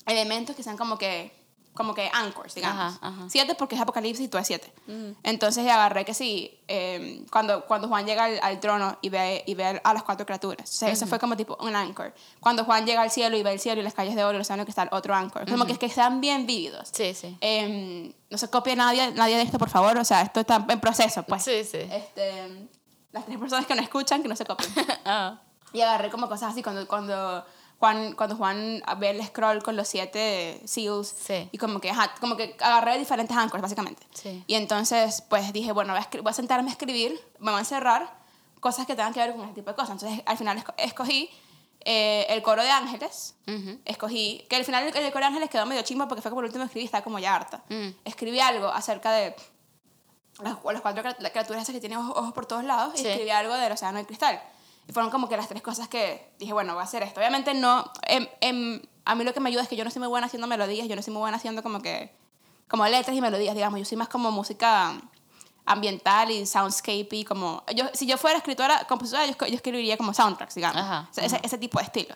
[0.10, 1.40] elementos que sean como que
[1.80, 2.96] como que anchors, digamos.
[2.96, 3.30] Ajá, ajá.
[3.30, 4.70] Siete porque es Apocalipsis y tú es siete.
[5.24, 9.54] Entonces agarré que sí, em, cuando, cuando Juan llega al, al trono y ve, y
[9.54, 10.70] ve a las cuatro criaturas.
[10.70, 12.14] O sea, eso fue como tipo un anchor.
[12.42, 14.66] Cuando Juan llega al cielo y ve el cielo y las calles de oro océano
[14.66, 15.50] que está el otro anchor.
[15.50, 16.90] Como que es que sean bien vívidos.
[16.92, 17.38] Sí, sí.
[17.40, 19.98] Em, no se copie nadie, nadie de esto, por favor.
[19.98, 21.44] O sea, esto está en proceso, pues.
[21.44, 21.78] Sí, sí.
[21.78, 22.68] Este,
[23.14, 24.70] las tres personas que no escuchan, que no se copien.
[25.06, 25.40] Ah.
[25.72, 27.46] Y agarré como cosas así cuando, cuando,
[27.80, 31.08] Juan, cuando Juan ve el scroll con los siete seals.
[31.08, 31.48] Sí.
[31.52, 34.06] Y como que, ajá, como que agarré diferentes anchors, básicamente.
[34.14, 34.44] Sí.
[34.48, 37.60] Y entonces, pues dije, bueno, voy a, voy a sentarme a escribir, me voy a
[37.60, 38.14] encerrar
[38.60, 39.92] cosas que tengan que ver con ese tipo de cosas.
[39.92, 41.30] Entonces, al final esco- escogí
[41.86, 43.36] eh, el coro de ángeles.
[43.48, 43.80] Ujú.
[43.86, 46.42] Escogí, que al final el, el coro de ángeles quedó medio chimbo porque fue como
[46.42, 47.64] el último que escribí, estaba como ya harta.
[47.70, 47.92] Mm.
[48.04, 49.34] Escribí algo acerca de
[50.42, 53.08] las, las cuatro criaturas esas que tienen ojos, ojos por todos lados y Sí.
[53.08, 54.42] escribí algo del océano de cristal.
[54.94, 57.20] Fueron como que las tres cosas que dije, bueno, voy a hacer esto.
[57.20, 60.00] Obviamente no, em, em, a mí lo que me ayuda es que yo no soy
[60.00, 62.12] muy buena haciendo melodías, yo no soy muy buena haciendo como que,
[62.68, 63.80] como letras y melodías, digamos.
[63.80, 64.94] Yo soy más como música
[65.66, 70.14] ambiental y soundscape y como, yo, si yo fuera escritora, compositora, yo, yo escribiría como
[70.14, 70.82] soundtracks, digamos.
[70.82, 72.16] Ajá, Ese- ese, ese tipo de estilo.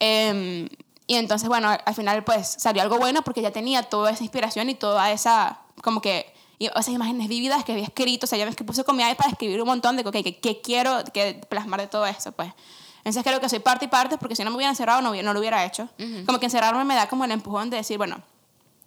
[0.00, 0.68] Em,
[1.06, 4.68] y entonces, bueno, al final pues salió algo bueno porque ya tenía toda esa inspiración
[4.70, 8.46] y toda esa, como que, y esas imágenes vívidas que había escrito, o sea, yo
[8.46, 11.40] me puse con mi iPad a escribir un montón de, ok, que, que quiero que
[11.48, 12.52] plasmar de todo eso, pues.
[12.98, 15.32] Entonces creo que soy parte y parte porque si no me hubiera encerrado no, no
[15.32, 15.88] lo hubiera hecho.
[16.24, 18.22] Como que encerrarme me da como el empujón de decir, bueno,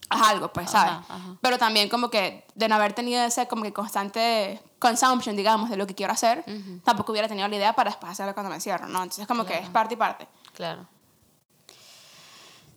[0.10, 0.94] haz algo, pues, ¿sabes?
[0.94, 1.38] Ajá, ajá.
[1.42, 5.76] Pero también como que de no haber tenido ese como que constante consumption, digamos, de
[5.76, 6.46] lo que quiero hacer,
[6.86, 9.04] tampoco hubiera tenido la idea para después hacerlo cuando me encierro, ¿no?
[9.04, 10.28] Entonces como que es parte y parte.
[10.54, 10.88] Claro.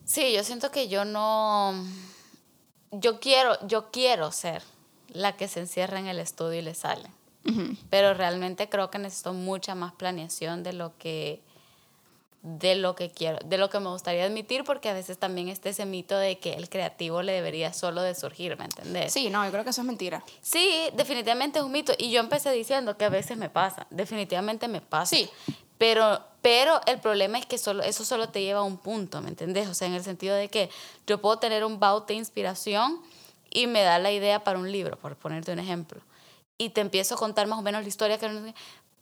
[0.03, 1.73] Sí, yo siento que yo no.
[2.91, 4.63] Yo quiero, yo quiero ser
[5.13, 7.09] la que se encierra en el estudio y le sale.
[7.89, 11.41] Pero realmente creo que necesito mucha más planeación de lo que
[12.41, 15.69] de lo que quiero, de lo que me gustaría admitir, porque a veces también está
[15.69, 19.11] ese mito de que el creativo le debería solo de surgir, ¿me entendés?
[19.11, 20.23] Sí, no, yo creo que eso es mentira.
[20.41, 21.93] Sí, definitivamente es un mito.
[21.97, 23.87] Y yo empecé diciendo que a veces me pasa.
[23.89, 25.15] Definitivamente me pasa.
[25.17, 25.29] Sí.
[25.77, 29.29] Pero, pero el problema es que solo, eso solo te lleva a un punto, ¿me
[29.29, 29.67] entendés?
[29.67, 30.69] O sea, en el sentido de que
[31.07, 33.01] yo puedo tener un bout de inspiración
[33.51, 36.01] y me da la idea para un libro, por ponerte un ejemplo.
[36.57, 38.53] Y te empiezo a contar más o menos la historia, que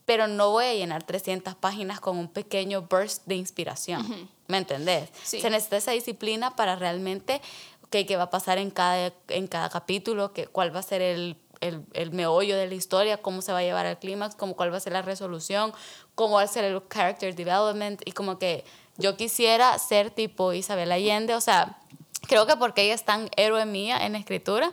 [0.06, 4.30] pero no voy a llenar 300 páginas con un pequeño burst de inspiración.
[4.48, 5.10] ¿Me entendés?
[5.24, 5.42] Sí.
[5.42, 7.42] Se necesita esa disciplina para realmente,
[7.84, 11.02] ok, qué va a pasar en cada, en cada capítulo, que, cuál va a ser
[11.02, 14.56] el, el, el meollo de la historia, cómo se va a llevar al clímax, cómo,
[14.56, 15.74] cuál va a ser la resolución,
[16.16, 18.64] cómo va a ser el character development, y como que
[18.98, 21.80] yo quisiera ser tipo Isabel Allende, o sea,
[22.28, 24.72] creo que porque ella es tan héroe mía en escritura,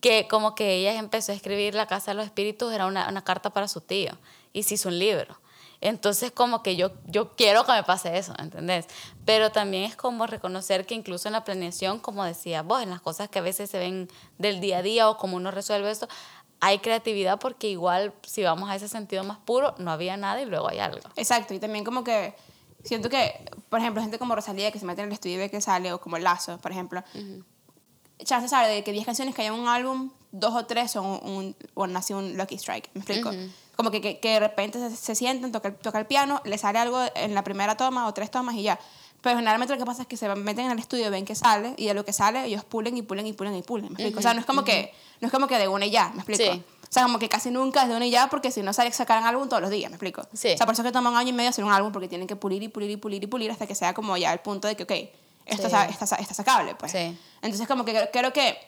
[0.00, 3.24] que como que ella empezó a escribir La Casa de los Espíritus, era una, una
[3.24, 4.12] carta para su tío,
[4.52, 5.38] y se hizo un libro.
[5.80, 8.86] Entonces como que yo, yo quiero que me pase eso, ¿entendés?
[9.24, 13.00] Pero también es como reconocer que incluso en la planeación, como decía vos, en las
[13.00, 14.08] cosas que a veces se ven
[14.38, 16.08] del día a día o como uno resuelve esto,
[16.60, 20.46] hay creatividad porque igual si vamos a ese sentido más puro, no había nada y
[20.46, 21.08] luego hay algo.
[21.14, 22.34] Exacto, y también como que
[22.84, 23.32] siento que,
[23.68, 25.92] por ejemplo, gente como Rosalía que se mete en el estudio y ve que sale,
[25.92, 27.02] o como Lazo, por ejemplo,
[28.24, 31.06] chance sabe de que 10 canciones que hay en un álbum, dos o tres son
[31.06, 33.30] un, bueno, así un Lucky Strike, ¿me explico?
[33.76, 36.58] Como que, que, que de repente se, se sienten, toca, el- toca el piano, le
[36.58, 38.78] sale algo en la primera toma o tres tomas y ya.
[39.22, 41.74] Pero generalmente lo que pasa es que se meten en el estudio, ven que sale
[41.76, 44.18] y de lo que sale ellos pulen y pulen y pulen y pulen, ¿me explico?
[44.18, 46.18] O sea, no es como que no es como que de una y ya, ¿me
[46.22, 46.42] explico?
[46.54, 46.62] Sí.
[46.88, 48.90] O sea, como que casi nunca es de una y ya porque si no sale
[48.92, 50.22] sacar un álbum todos los días, ¿me explico?
[50.32, 50.52] Sí.
[50.54, 52.08] O sea, por eso es que toma un año y medio hacer un álbum porque
[52.08, 54.38] tienen que pulir y pulir y pulir y pulir hasta que sea como ya el
[54.40, 54.92] punto de que, ok,
[55.46, 55.74] esto Sí.
[55.74, 56.92] está, está, está sacable, pues.
[56.92, 57.18] Sí.
[57.42, 58.58] Entonces, como que creo, creo que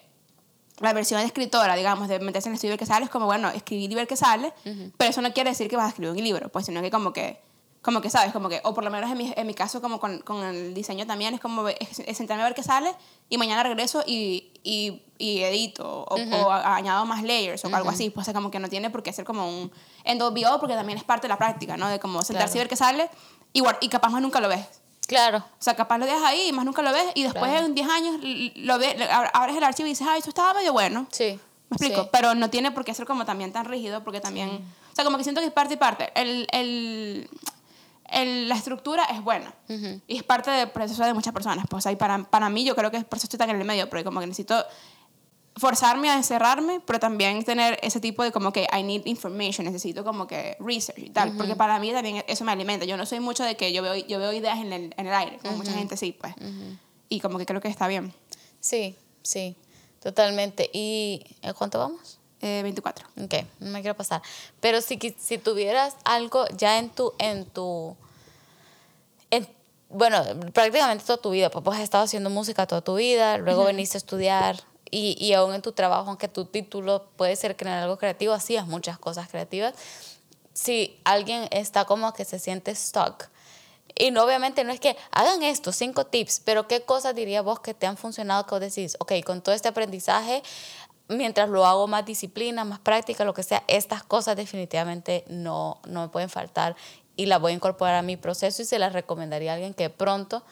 [0.81, 3.11] la versión de escritora, digamos, de meterse en el estudio y ver qué sale, es
[3.11, 4.53] como, bueno, escribir y ver qué sale,
[4.97, 7.13] pero eso no quiere decir que vas a escribir un libro, pues, sino que como
[7.13, 7.39] que,
[7.83, 9.99] como que sabes, como que, o por lo menos en mi, en mi caso, como
[10.01, 12.95] con, con el diseño también, es como, es, es sentarme a ver qué sale
[13.31, 17.89] y mañana regreso y, y, y edito, o, o a- añado más layers, o algo
[17.91, 19.73] así, pues, o sea, como que no tiene por qué ser como un
[20.05, 21.89] NWO, porque también es parte de la práctica, ¿no?
[21.89, 22.57] De como sentarse Claro.
[22.57, 23.11] y ver qué sale,
[23.55, 24.67] y, y capaz más nunca lo ves.
[25.09, 25.39] Claro.
[25.39, 27.67] O sea, capaz lo dejas ahí y más nunca lo ves y después Claro.
[27.67, 28.17] en 10 años
[28.57, 28.95] lo ves,
[29.33, 31.07] abres el archivo y dices, ay, esto estaba medio bueno.
[31.11, 31.37] Sí.
[31.69, 32.03] ¿Me explico?
[32.05, 32.09] Sí.
[32.13, 34.51] Pero no tiene por qué ser como también tan rígido porque también...
[34.93, 36.13] O sea, como que siento que es parte y parte.
[36.15, 37.29] El, el,
[38.11, 39.55] el- la estructura es buena.
[40.07, 41.65] Y es parte del proceso de muchas personas.
[41.69, 43.89] Pues ahí para, para mí yo creo que por eso estoy tan en el medio,
[43.89, 44.65] porque como que necesito
[45.57, 50.05] forzarme a encerrarme, pero también tener ese tipo de como que I need information, necesito
[50.05, 52.87] como que research y tal, porque para mí también eso me alimenta.
[52.87, 55.13] Yo no soy mucho de que yo veo, yo veo ideas en el, en el
[55.13, 56.35] aire, como mucha gente sí, pues.
[57.09, 58.15] Y como que creo que está bien.
[58.61, 59.57] Sí, sí,
[60.01, 60.71] totalmente.
[60.73, 62.20] ¿Y ¿a cuánto vamos?
[62.43, 63.07] Eh, 24.
[63.23, 64.23] Ok, no me quiero pasar.
[64.61, 67.95] Pero si, si tuvieras algo ya en tu, en tu,
[69.31, 69.49] en-
[69.89, 70.23] bueno,
[70.53, 73.97] prácticamente toda tu vida, pues vos has estado haciendo música toda tu vida, luego veniste
[73.97, 77.99] a estudiar y, y aún en tu trabajo, aunque tu título puede ser crear algo
[77.99, 79.75] creativo, hacías muchas cosas creativas.
[80.53, 83.29] Si alguien está como que se siente stuck,
[83.99, 87.59] y no, obviamente no es que hagan esto, cinco tips, pero ¿qué cosas dirías vos
[87.61, 90.43] que te han funcionado que vos decís, ok, con todo este aprendizaje,
[91.11, 96.01] mientras lo hago más disciplina, más práctica, lo que sea, estas cosas definitivamente no, no
[96.03, 96.75] me pueden faltar
[97.17, 99.91] y las voy a incorporar a mi proceso y se las recomendaría a alguien que
[99.91, 100.43] pronto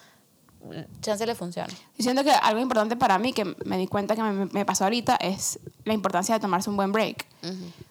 [1.01, 1.73] chance le funcione.
[1.97, 4.85] Yo siento que algo importante para mí, que me di cuenta que me, me pasó
[4.85, 7.25] ahorita, es la importancia de tomarse un buen break.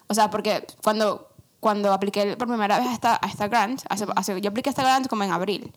[0.08, 1.30] O sea, porque cuando,
[1.62, 4.84] cuando apliqué por primera vez a esta, a esta grant, hace, hace- yo apliqué esta
[4.84, 5.74] grant como en abril,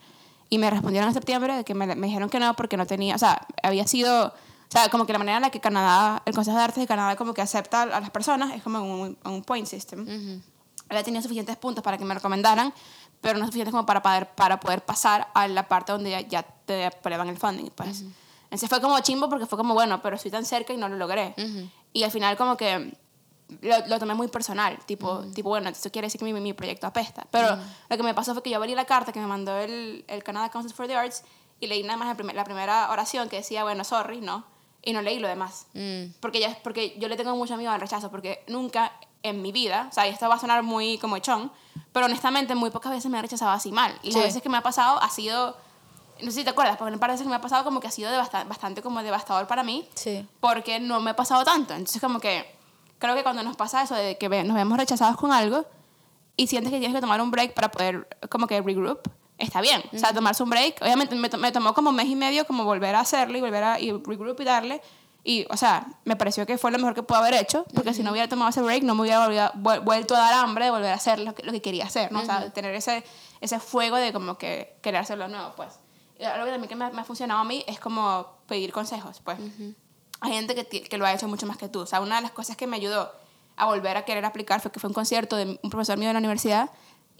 [0.49, 3.15] y me respondieron en septiembre de que me, me dijeron que no porque no tenía,
[3.15, 4.35] o sea, había sido,
[4.71, 6.87] o sea, como que la manera en la que Canadá, el Consejo de Artes de
[6.87, 10.07] Canadá como que acepta a las personas es como un, un point system.
[10.89, 12.73] Había tenido suficientes puntos para que me recomendaran,
[13.21, 16.43] pero no suficientes como para poder, para poder pasar a la parte donde ya, ya
[16.43, 17.71] te aprueban el funding.
[17.75, 18.05] Pues.
[18.45, 20.97] Entonces fue como chimbo porque fue como, bueno, pero estoy tan cerca y no lo
[20.97, 21.35] logré.
[21.93, 22.97] Y al final como que
[23.63, 26.87] lo, lo tomé muy personal, tipo, tipo bueno, esto quiere decir que mi, mi proyecto
[26.87, 27.27] apesta.
[27.33, 27.49] Pero
[27.89, 30.23] lo que me pasó fue que yo abrí la carta que me mandó el, el
[30.23, 31.23] Canada Council for the Arts
[31.61, 34.45] y leí nada más la, primer- la primera oración que decía, bueno, sorry, ¿no?
[34.83, 35.67] Y no leí lo demás.
[36.21, 39.87] Porque, ya, porque yo le tengo mucho miedo al rechazo, porque nunca en mi vida,
[39.91, 41.53] o sea, esto va a sonar muy como echón,
[41.93, 43.93] pero honestamente muy pocas veces me han rechazado así mal.
[44.03, 44.15] Y Sí.
[44.15, 45.57] las veces que me ha pasado ha sido,
[46.23, 47.81] no sé si te acuerdas, porque un par de veces que me ha pasado como
[47.81, 50.27] que ha sido devasta- bastante como devastador para mí Sí.
[50.41, 51.75] porque no me ha pasado tanto.
[51.75, 52.47] Entonces, como que
[52.99, 55.67] creo que cuando nos pasa eso de que nos vemos rechazados con algo
[56.39, 59.01] y sientes que tienes que tomar un break para poder, como que regroup,
[59.41, 59.83] está bien.
[59.93, 60.81] O sea, tomarse un break.
[60.83, 63.65] Obviamente, me, me tomó como un mes y medio como volver a hacerlo y volver
[63.65, 64.81] a y regroup y darle.
[65.23, 68.03] Y, o sea, me pareció que fue lo mejor que pude haber hecho, porque si
[68.03, 70.91] no hubiera tomado ese break, no me hubiera volvido- vuelto a dar hambre de volver
[70.93, 72.21] a hacer lo que, lo que quería hacer, ¿no?
[72.21, 73.05] O sea, tener ese,
[73.43, 75.79] ese fuego de como que querer hacerlo nuevo, pues.
[76.19, 79.21] Y algo que también que me, me ha funcionado a mí es como pedir consejos,
[79.23, 79.39] pues
[80.23, 81.81] hay gente que, que lo ha hecho mucho más que tú.
[81.81, 83.11] O sea, una de las cosas que me ayudó
[83.57, 86.15] a volver a querer aplicar fue que fue un concierto de un profesor mío de
[86.15, 86.71] la universidad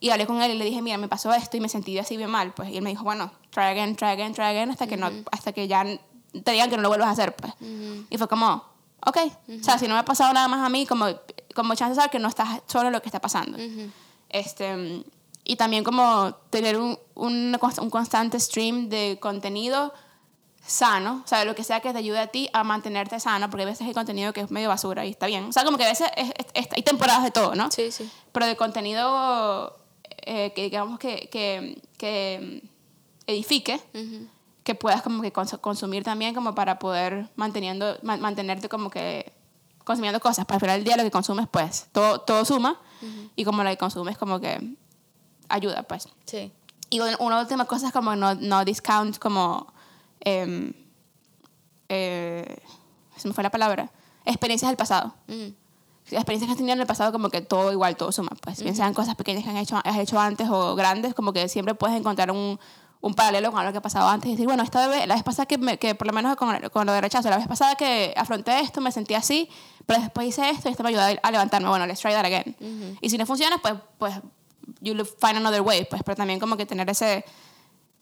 [0.01, 2.17] y hablé con él y le dije, mira, me pasó esto y me sentí así
[2.17, 2.53] bien mal.
[2.53, 5.11] Pues, y él me dijo, bueno, try again, try again, try again, hasta que, no,
[5.31, 7.37] hasta que ya te digan que no lo vuelvas a hacer.
[7.37, 7.53] Pues.
[8.09, 8.65] Y fue como,
[9.05, 9.17] ok.
[9.61, 11.07] O sea, si no me ha pasado nada más a mí, como,
[11.55, 13.59] como chance de saber que no estás solo en lo que está pasando.
[14.31, 15.05] este,
[15.45, 19.93] y también como tener un, un, un constante stream de contenido
[20.65, 23.63] sano, o sea, lo que sea que te ayude a ti a mantenerte sano, porque
[23.65, 25.45] a veces hay contenido que es medio basura y está bien.
[25.47, 27.71] O sea, como que a veces es- es- es- hay temporadas de todo, ¿no?
[27.71, 28.09] Sí, sí.
[28.33, 29.75] Pero de contenido
[30.27, 32.63] eh, que digamos que, que, que
[33.27, 33.81] edifique,
[34.65, 39.33] que puedas como que cons- consumir también como para poder manteniendo, ma- mantenerte como que
[39.85, 40.45] consumiendo cosas.
[40.47, 42.79] Para final del día lo que consumes, pues, todo, todo suma
[43.37, 44.75] y como lo que consumes como que
[45.49, 46.09] ayuda, pues.
[46.27, 46.53] Sí.
[46.91, 49.73] Y un- una última cosa es como no, no discount como...
[50.21, 50.73] em,
[51.89, 52.57] eh,
[53.17, 53.91] se me fue la palabra.
[54.25, 55.15] Experiencias del pasado.
[55.29, 55.49] Mm.
[56.13, 58.31] Experiencias que has tenido en el pasado como que todo igual, todo suma.
[58.43, 61.49] Pues bien sean cosas pequeñas que han hecho, has hecho antes o grandes, como que
[61.49, 62.59] siempre puedes encontrar un,
[63.01, 65.23] un paralelo con algo que ha pasado antes y decir, bueno, esta vez, la vez
[65.23, 67.75] pasada que, me- que por lo menos con, con lo de rechazo, la vez pasada
[67.77, 69.49] que afronté esto, me sentí así,
[69.87, 71.69] pero después hice esto y esto me ayudó a, levantarme.
[71.69, 72.55] Bueno, let's try that again.
[73.01, 74.15] Y si no funciona, pues, pues
[74.81, 77.25] you look- find another way, pues, pero también como que tener ese,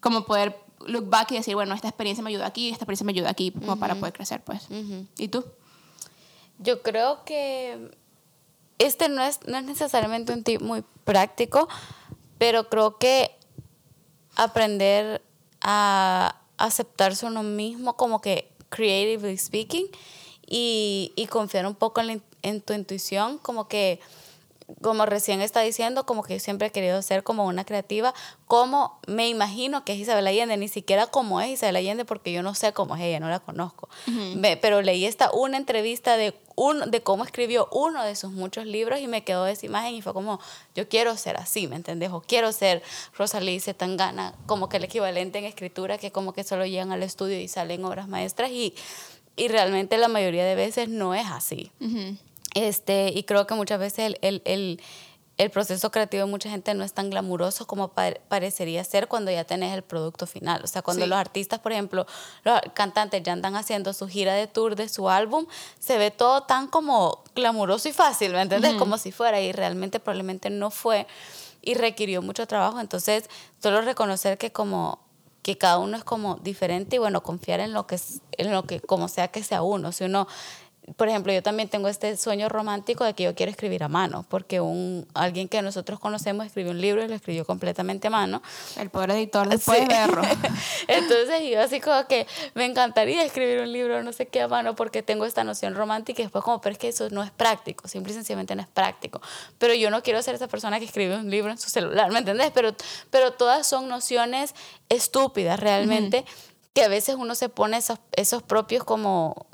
[0.00, 3.12] como poder look back y decir, bueno, esta experiencia me ayudó aquí, esta experiencia me
[3.12, 4.66] ayudó aquí, como para poder crecer, pues.
[5.18, 5.44] ¿Y tú?
[6.58, 7.90] Yo creo que
[8.78, 11.68] este no es, no es necesariamente un tip muy práctico,
[12.38, 13.34] pero creo que
[14.36, 15.22] aprender
[15.60, 19.86] a aceptarse uno mismo como que creatively speaking
[20.46, 24.00] y, y confiar un poco en, la in- en tu intuición, como que
[24.82, 28.12] como recién está diciendo, como que yo siempre he querido ser como una creativa,
[28.46, 32.42] como me imagino que es Isabel Allende, ni siquiera como es Isabel Allende, porque yo
[32.42, 33.88] no sé cómo es ella, no la conozco.
[34.36, 38.66] Ve, Pero leí esta una entrevista de, un, de cómo escribió uno de sus muchos
[38.66, 40.40] libros y me quedó esa imagen y fue como,
[40.74, 42.10] yo quiero ser así, ¿me entendés?
[42.10, 42.82] O quiero ser
[43.16, 47.40] Rosalía Tangana, como que el equivalente en escritura, que como que solo llegan al estudio
[47.40, 48.74] y salen obras maestras y,
[49.36, 51.70] y realmente la mayoría de veces no es así.
[52.54, 54.80] Este, y creo que muchas veces el, el, el,
[55.38, 59.44] el proceso creativo de mucha gente no es tan glamuroso como parecería ser cuando ya
[59.44, 60.62] tenés el producto final.
[60.64, 62.06] O sea, cuando los artistas, por ejemplo,
[62.42, 65.46] los cantantes ya andan haciendo su gira de tour de su álbum,
[65.78, 68.74] se ve todo tan como glamuroso y fácil, ¿me entiendes?
[68.74, 71.06] Como si fuera y realmente probablemente no fue
[71.62, 72.80] y requirió mucho trabajo.
[72.80, 73.30] Entonces,
[73.62, 74.98] solo reconocer que como
[75.42, 77.98] que cada uno es como diferente y bueno, confiar en lo que
[78.32, 79.92] en lo que como sea que sea uno.
[79.92, 80.26] Si uno
[80.96, 84.24] por ejemplo, yo también tengo este sueño romántico de que yo quiero escribir a mano,
[84.28, 88.42] porque un, alguien que nosotros conocemos escribió un libro y lo escribió completamente a mano.
[88.76, 90.22] El pobre editor después de verlo.
[90.88, 94.74] Entonces yo así como que me encantaría escribir un libro, no sé qué a mano,
[94.74, 97.88] porque tengo esta noción romántica y después como, pero es que eso no es práctico,
[97.88, 99.20] simple y sencillamente no es práctico.
[99.58, 102.20] Pero yo no quiero ser esa persona que escribe un libro en su celular, ¿me
[102.20, 102.50] entendés?
[102.52, 102.74] Pero,
[103.10, 104.54] pero todas son nociones
[104.88, 106.24] estúpidas realmente.
[106.74, 109.48] que a veces uno se pone esos, esos propios como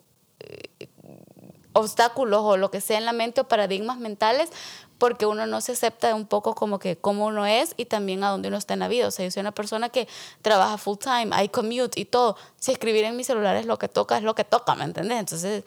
[1.74, 4.50] obstáculos o lo que sea en la mente o paradigmas mentales
[4.98, 8.30] porque uno no se acepta un poco como que cómo uno es y también a
[8.30, 9.08] dónde uno está en la vida.
[9.08, 10.08] O sea, yo soy una persona que
[10.40, 12.36] trabaja full time, hay commute y todo.
[12.58, 15.18] Si escribir en mi celular es lo que toca, es lo que toca, ¿me entiendes?
[15.18, 15.64] Entonces,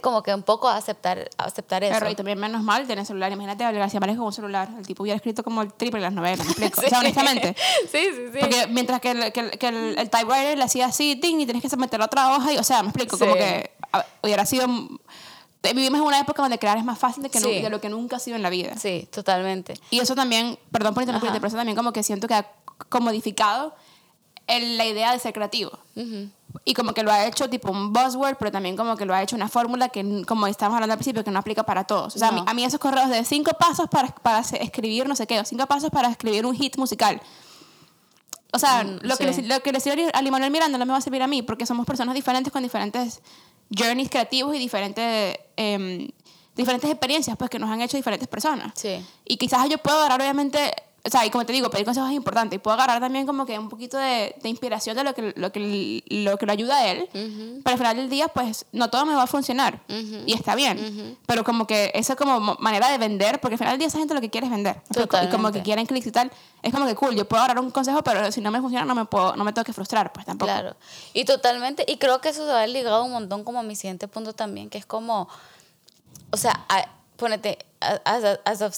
[0.00, 1.96] como que un poco aceptar, aceptar eso.
[1.98, 3.30] Pero y también menos mal tener celular.
[3.30, 4.68] Imagínate a García Márquez con un celular.
[4.78, 6.80] El tipo hubiera escrito como el triple en las novelas, ¿me explico?
[6.86, 7.54] O sea, honestamente.
[7.92, 8.38] sí, sí, sí.
[8.40, 11.62] Porque mientras que el, que que el, el typewriter le hacía así, ting, y tenés
[11.62, 13.75] que meter otra hoja, y, o sea, me explico, como que
[14.22, 14.66] hubiera sido
[15.74, 18.16] vivimos en una época donde crear es más fácil de, que de lo que nunca
[18.16, 18.76] ha sido en la vida.
[18.76, 19.74] Sí, totalmente.
[19.90, 22.46] Y eso también, perdón por interrumpirte, pero eso también como que siento que ha
[22.88, 23.74] comodificado
[24.46, 25.78] el, la idea de ser creativo.
[26.64, 29.22] Y como que lo ha hecho tipo un buzzword, pero también como que lo ha
[29.22, 32.16] hecho una fórmula que, como estábamos hablando al principio, que no aplica para todos.
[32.16, 35.40] O sea, a, mí, esos correos de cinco pasos para, para escribir no sé qué,
[35.40, 37.20] o cinco pasos para escribir un hit musical.
[38.52, 40.92] O sea, mm, lo, que le, lo que le sirve a Limonel Miranda no me
[40.92, 43.20] va a servir a mí, porque somos personas diferentes con diferentes
[43.70, 46.10] journeys creativos y diferentes, eh,
[46.54, 48.72] diferentes experiencias pues, que nos han hecho diferentes personas.
[48.74, 49.04] Sí.
[49.24, 50.72] Y quizás yo puedo agarrar, obviamente,
[51.06, 52.56] o sea, y como te digo, pedir consejos es importante.
[52.56, 55.52] Y puedo agarrar también como que un poquito de, de inspiración de lo que lo,
[55.52, 57.08] que, lo, que lo ayuda a él.
[57.12, 59.80] Pero al final del día, pues, no todo me va a funcionar.
[59.88, 61.16] Y está bien.
[61.26, 64.14] Pero como que esa como manera de vender, porque al final del día esa gente
[64.14, 64.82] lo que quiere es vender.
[65.22, 66.30] Y como que quieren clics y tal.
[66.62, 68.96] Es como que cool, yo puedo agarrar un consejo, pero si no me funciona no
[68.96, 70.50] me, puedo, no me tengo que frustrar, pues tampoco.
[70.50, 70.74] Claro.
[71.12, 74.08] Y totalmente, y creo que eso se va ligado un montón como a mi siguiente
[74.08, 75.28] punto también, que es como,
[76.32, 76.66] o sea,
[77.16, 78.76] ponete, as, as of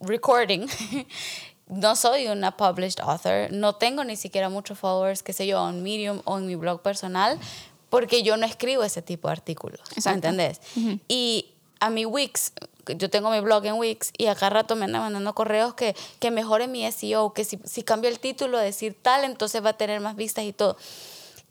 [0.00, 0.68] recording,
[1.66, 5.82] no soy una published author, no tengo ni siquiera muchos followers, qué sé yo, en
[5.82, 7.38] Medium o en mi blog personal,
[7.90, 10.60] porque yo no escribo ese tipo de artículos, ¿entendés?
[11.08, 12.52] Y a mi Wix,
[12.86, 16.30] yo tengo mi blog en Wix y acá rato me andan mandando correos que, que
[16.30, 20.00] mejore mi SEO, que si, si cambio el título, decir tal, entonces va a tener
[20.00, 20.76] más vistas y todo.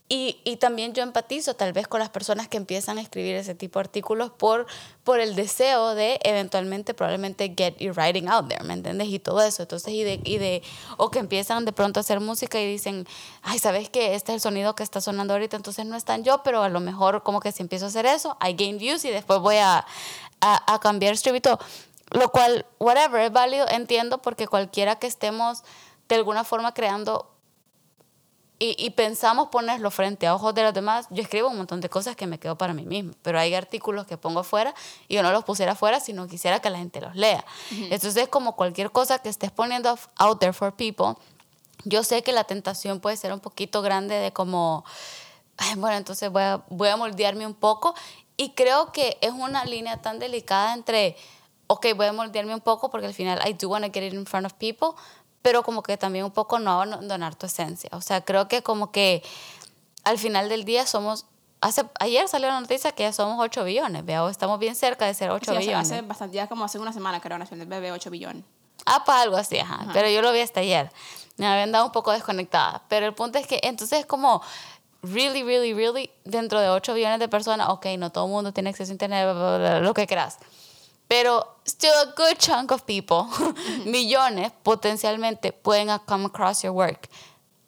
[0.09, 3.55] Y, y, también yo empatizo tal vez con las personas que empiezan a escribir ese
[3.55, 4.67] tipo de artículos por,
[5.05, 9.07] por el deseo de eventualmente probablemente get your writing out there, ¿me entiendes?
[9.07, 9.63] Y todo eso.
[9.63, 10.61] Entonces, y de, y de,
[10.97, 13.07] o que empiezan de pronto a hacer música y dicen,
[13.41, 14.13] ay, ¿sabes qué?
[14.13, 16.69] Este es el sonido que está sonando ahorita, entonces no es tan yo, pero a
[16.69, 19.55] lo mejor como que si empiezo a hacer eso, I gain views y después voy
[19.55, 19.85] a,
[20.41, 21.59] a, a cambiar stream y todo.
[22.11, 25.63] Lo cual, whatever, es válido, entiendo, porque cualquiera que estemos
[26.09, 27.32] de alguna forma creando
[28.65, 32.15] y, pensamos ponerlo frente a ojos de los demás, yo escribo un montón de cosas
[32.15, 34.73] que me quedo para mí mismo, pero hay artículos que pongo afuera
[35.09, 37.43] y yo no los pusiera afuera si no quisiera que la gente los lea.
[37.71, 41.15] Entonces es como cualquier cosa que estés poniendo out there for people,
[41.83, 44.85] yo sé que la tentación puede ser un poquito grande de como,
[45.77, 47.93] bueno, entonces voy a, voy a moldearme un poco
[48.37, 51.17] y creo que es una línea tan delicada entre,
[51.67, 54.13] ok, voy a moldearme un poco porque al final I do want to get it
[54.13, 54.95] in front of people,
[55.43, 57.89] pero como que también un poco no abandonar tu esencia.
[57.93, 59.21] O sea, creo que como que
[60.03, 61.27] al final del día somos...
[61.61, 65.13] Hace, ayer salió la noticia que ya somos 8 billones, veo, estamos bien cerca de
[65.13, 65.91] ser 8 sí, billones.
[65.91, 68.43] Hace bastante, ya como hace una semana creo, nació el bebé 8 billones.
[68.85, 69.87] Ah, para algo así, ajá.
[69.93, 70.91] Pero yo lo vi hasta ayer.
[71.37, 72.83] Me habían dado un poco desconectada.
[72.89, 74.41] Pero el punto es que entonces es como,
[75.01, 78.71] really, really, really, dentro de 8 billones de personas, ok, no todo el mundo tiene
[78.71, 80.39] acceso a internet, lo que quieras.
[81.07, 83.25] Pero still a good chunk of people,
[83.85, 87.09] millones potencialmente pueden come across your work.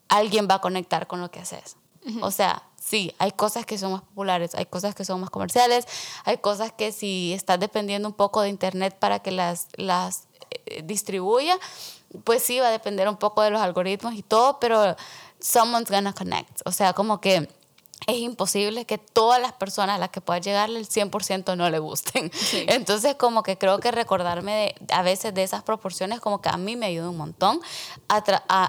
[0.07, 1.77] Alguien va a conectar con lo que haces.
[2.21, 5.87] O sea, sí, hay cosas que son más populares, hay cosas que son más comerciales,
[6.23, 10.27] hay cosas que si estás dependiendo un poco de internet para que las, las
[10.67, 11.57] eh, distribuya,
[12.23, 14.95] pues sí, va a depender un poco de los algoritmos y todo, pero
[15.39, 16.61] someone's gonna connect.
[16.65, 17.49] O sea, como que
[18.07, 21.79] es imposible que todas las personas a las que pueda llegarle el 100% no le
[21.79, 22.31] gusten.
[22.67, 26.57] Entonces, como que creo que recordarme de, a veces de esas proporciones, como que a
[26.57, 27.59] mí me ayuda un montón
[28.07, 28.23] a,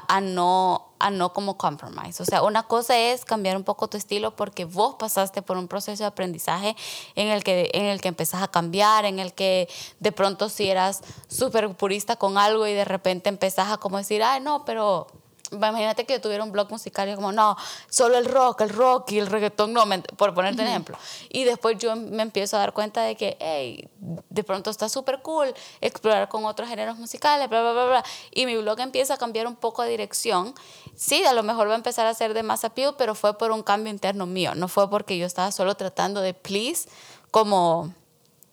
[0.09, 2.23] a, no a no como compromise.
[2.23, 5.69] O sea, una cosa es cambiar un poco tu estilo porque vos pasaste por un
[5.69, 6.75] proceso de aprendizaje
[7.15, 9.69] en el que, en el que empezás a cambiar, en el que
[10.01, 14.23] de pronto si eras súper purista con algo y de repente empezás a como decir,
[14.23, 15.09] ay, no, pero
[15.57, 17.57] imagínate que yo tuviera un blog musical y como, no,
[17.89, 19.85] solo el rock, el rock y el reggaetón, no,
[20.17, 20.99] por ponerte un ejemplo.
[21.29, 23.89] Y después yo me empiezo a dar cuenta de que, hey,
[24.29, 28.05] de pronto está súper cool explorar con otros géneros musicales, bla, bla, bla, bla.
[28.33, 30.55] Y mi blog empieza a cambiar un poco de dirección.
[30.95, 33.51] Sí, a lo mejor va a empezar a ser de más appeal, pero fue por
[33.51, 36.89] un cambio interno mío, no fue porque yo estaba solo tratando de please
[37.31, 37.93] como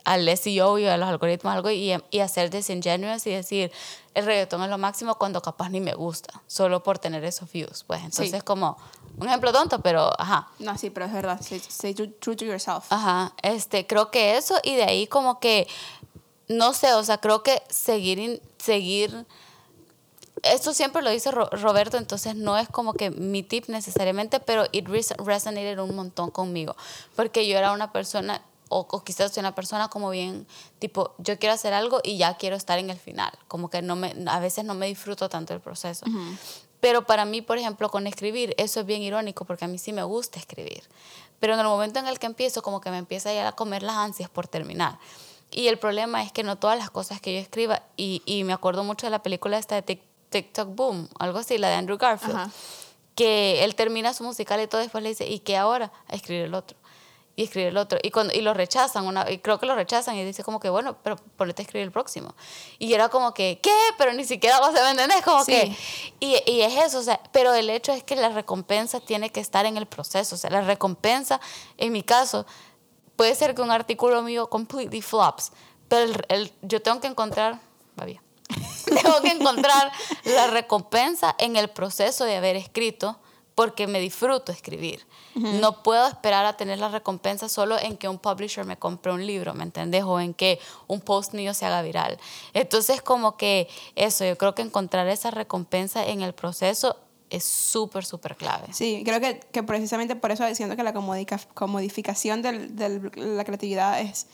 [0.04, 3.72] al SEO y a los algoritmos algo y, y hacer disingenuous y decir
[4.14, 7.84] el reggaetón es lo máximo cuando capaz ni me gusta, solo por tener esos views.
[7.86, 8.78] Pues entonces como
[9.18, 10.49] un ejemplo tonto, pero ajá.
[10.60, 12.86] No, sí, pero es verdad, say, true to yourself.
[12.89, 15.68] Ajá, este, creo que eso y de ahí como que,
[16.47, 19.26] no sé, o sea, creo que seguir, seguir,
[20.43, 24.88] esto siempre lo dice Roberto, entonces no es como que mi tip necesariamente, pero it
[25.18, 26.76] resonated un montón conmigo,
[27.16, 28.41] porque yo era una persona
[28.74, 30.47] o, quizás soy una persona como bien,
[30.80, 33.95] tipo, yo quiero hacer algo y ya quiero estar en el final, como que no
[33.95, 36.05] me, a veces no me disfruto tanto el proceso.
[36.80, 39.93] Pero para mí, por ejemplo, con escribir, eso es bien irónico porque a mí sí
[39.93, 40.84] me gusta escribir.
[41.39, 43.84] Pero en el momento en el que empiezo, como que me empieza ya a comer
[43.84, 44.99] las ansias por terminar.
[45.49, 48.53] Y el problema es que no todas las cosas que yo escriba, y, y me
[48.53, 52.51] acuerdo mucho de la película esta de TikTok Boom, algo así, la de Andrew Garfield,
[53.15, 55.91] que él termina su musical y todo, después le dice, ¿y qué ahora?
[56.07, 56.76] A escribir el otro
[57.36, 57.97] y escribir el otro.
[58.03, 60.69] Y, cuando, y lo rechazan, una, y creo que lo rechazan y dice como que,
[60.69, 62.36] bueno, pero ponete a escribir el próximo.
[62.77, 63.75] Y era como que, ¿qué?
[63.97, 65.75] Pero ni siquiera vos me es como que...
[66.19, 69.39] Y, y, es eso, o sea, pero el hecho es que la recompensa tiene que
[69.39, 71.41] estar en el proceso, o sea, la recompensa,
[71.77, 72.45] en mi caso,
[73.15, 75.51] puede ser que un artículo mío completely flops,
[75.88, 77.59] pero el, el, yo tengo que encontrar,
[77.99, 78.21] va bien,
[78.86, 79.91] tengo que encontrar
[80.25, 83.19] la recompensa en el proceso de haber escrito
[83.56, 85.06] porque me disfruto escribir.
[85.36, 89.26] No puedo esperar a tener la recompensa solo en que un publisher me compre un
[89.26, 90.04] libro, ¿me entiendes?
[90.04, 92.20] O en que un post mío se haga viral.
[92.54, 96.97] Entonces, como que eso, yo creo que encontrar esa recompensa en el proceso
[97.30, 98.68] es súper, súper clave.
[98.72, 104.28] Sí, creo que, que, precisamente por eso diciendo que la comodificación de la creatividad es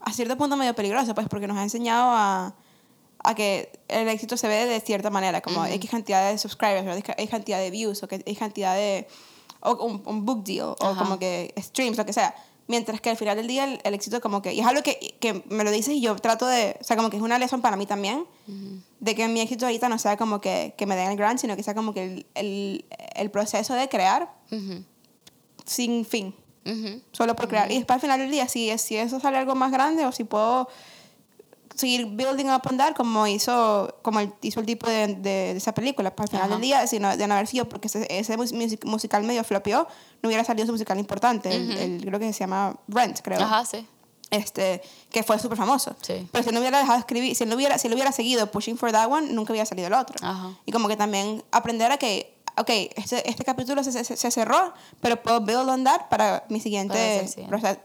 [0.00, 2.54] a cierto punto medio peligrosa, pues porque nos ha enseñado a
[3.24, 7.30] a que el éxito se ve de cierta manera, como X cantidad de subscribers, X
[7.30, 9.08] cantidad de views, o que X cantidad de...
[9.60, 12.34] o un, book deal, o como que streams, lo que sea.
[12.66, 14.52] Mientras que al final del día el, éxito como que...
[14.52, 16.76] Y es algo que, que, me lo dices y yo trato de...
[16.80, 18.26] O sea, como que es una lección para mí también,
[19.00, 21.56] de que mi éxito ahorita no sea como que, que me den el grant, sino
[21.56, 22.84] que sea como que el, el,
[23.16, 24.32] el proceso de crear
[25.64, 26.34] sin fin.
[27.12, 27.70] Solo por crear.
[27.70, 30.24] Y después al final del día, si, si eso sale algo más grande o si
[30.24, 30.68] puedo
[31.74, 35.72] seguir building up on that como hizo, como el, hizo el tipo de, de, esa
[35.72, 36.14] película.
[36.14, 39.44] Para el final del día, sino de no haber sido porque ese, ese musical medio
[39.44, 39.86] flopeó,
[40.22, 41.54] no hubiera salido su musical importante.
[41.54, 43.40] el, creo que se llama Rent, creo.
[43.40, 43.86] Ajá, sí.
[44.30, 45.94] Este, que fue súper famoso.
[46.02, 46.28] Sí.
[46.32, 48.76] Pero si no hubiera dejado de escribir, si no hubiera, si lo hubiera seguido pushing
[48.76, 50.16] for that one, nunca hubiera salido el otro.
[50.22, 50.58] Ajá.
[50.64, 54.72] Y como que también aprender a que, ok, este, este capítulo se, se, se, cerró,
[55.00, 57.28] pero puedo build on that para mi siguiente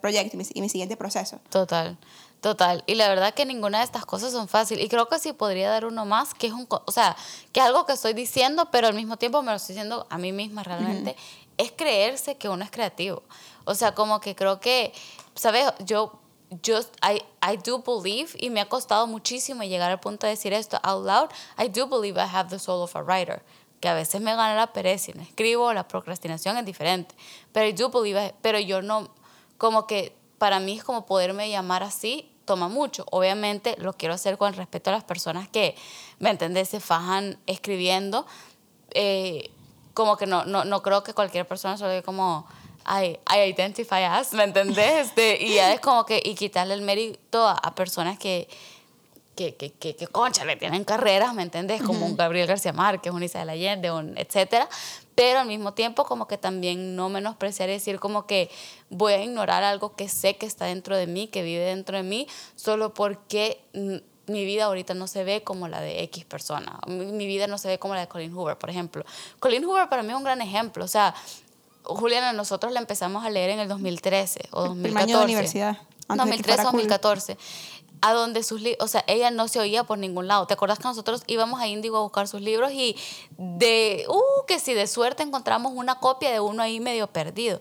[0.01, 1.39] proyecto y mi, y mi siguiente proceso.
[1.49, 1.97] Total.
[2.41, 4.85] Total, y la verdad que ninguna de estas cosas son fáciles.
[4.85, 7.17] Y creo que sí podría dar uno más, que es un, o sea,
[7.51, 10.17] que es algo que estoy diciendo, pero al mismo tiempo me lo estoy diciendo a
[10.17, 11.17] mí misma realmente,
[11.57, 13.23] es creerse que uno es creativo.
[13.65, 14.93] O sea, como que creo que,
[15.35, 15.65] ¿sabes?
[15.79, 16.17] Yo,
[16.63, 20.53] yo, I, I do believe, y me ha costado muchísimo llegar al punto de decir
[20.53, 23.43] esto out loud, I do believe I have the soul of a writer.
[23.81, 27.15] Que a veces me gana la pereza y no escribo, la procrastinación es diferente.
[27.51, 29.09] Pero I do believe, pero yo no,
[29.57, 33.05] como que para mí es como poderme llamar así, toma mucho.
[33.11, 35.75] Obviamente lo quiero hacer con respeto a las personas que,
[36.17, 38.25] ¿me entendés?, se fajan escribiendo.
[38.91, 39.51] Eh,
[39.93, 42.47] como que no, no, no creo que cualquier persona se lo diga como,
[42.87, 45.07] I, I identify as, ¿me entendés?
[45.07, 48.47] Este, y ya es como que, y quitarle el mérito a, personas que,
[49.39, 51.81] que, que, que, que, concha, le tienen carreras, ¿me entendés?
[51.81, 54.67] Como un Gabriel García Márquez, un Isabel Allende, un etcétera
[55.15, 58.49] pero al mismo tiempo como que también no menospreciar y decir como que
[58.89, 62.03] voy a ignorar algo que sé que está dentro de mí, que vive dentro de
[62.03, 62.25] mí,
[62.55, 63.61] solo porque
[64.27, 66.79] mi vida ahorita no se ve como la de X persona.
[66.87, 69.03] Mi vida no se ve como la de Colin Hoover, por ejemplo.
[69.41, 70.85] Colin Hoover para mí es un gran ejemplo.
[70.85, 71.13] O sea,
[71.83, 75.03] Juliana, nosotros la empezamos a leer en el 2013 o 2014.
[75.03, 75.77] año de universidad.
[76.07, 77.37] 2013 2014
[78.01, 80.47] a donde sus libros, o sea, ella no se oía por ningún lado.
[80.47, 82.95] ¿Te acuerdas que nosotros íbamos a Indigo a buscar sus libros y
[83.37, 87.59] de, uh, que si de suerte encontramos una copia de uno ahí medio perdido?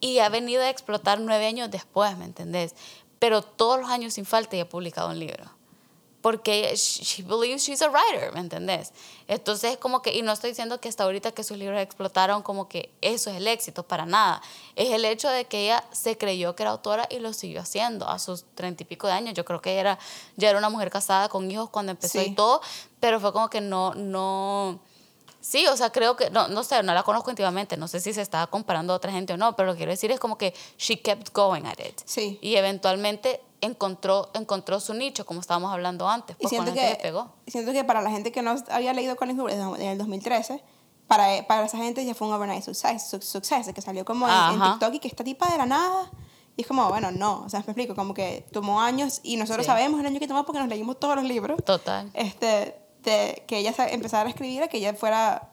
[0.00, 2.74] Y ha venido a explotar nueve años después, ¿me entendés?
[3.18, 5.59] Pero todos los años sin falta y ha publicado un libro.
[6.20, 8.92] Porque she believes she's a writer, ¿me entendés?
[9.26, 12.68] Entonces, como que, y no estoy diciendo que hasta ahorita que sus libros explotaron, como
[12.68, 14.42] que eso es el éxito, para nada.
[14.76, 18.08] Es el hecho de que ella se creyó que era autora y lo siguió haciendo
[18.08, 19.34] a sus treinta y pico de años.
[19.34, 19.98] Yo creo que ella era,
[20.36, 22.60] ya era una mujer casada con hijos cuando empezó y todo,
[22.98, 24.80] pero fue como que no, no,
[25.40, 28.12] Sí, o sea, creo que, no, no sé, no la conozco íntimamente, no sé si
[28.12, 30.36] se estaba comparando a otra gente o no, pero lo que quiero decir es como
[30.36, 31.98] que she kept going at it.
[32.04, 32.38] Sí.
[32.42, 36.36] Y eventualmente encontró, encontró su nicho, como estábamos hablando antes.
[36.38, 37.32] Y siento que, pegó.
[37.46, 40.62] siento que para la gente que no había leído Colin Hoover desde el 2013,
[41.06, 44.94] para, para esa gente ya fue un overnight success, success que salió como en, TikTok
[44.94, 46.10] y que esta tipa de la nada.
[46.56, 49.66] Y es como, bueno, no, o sea, me explico, como que tomó años y nosotros
[49.66, 51.64] sabemos el año que tomó porque nos leímos todos los libros.
[51.64, 52.10] Total.
[52.14, 55.50] Este, de que ella empezara a escribir, que ella fuera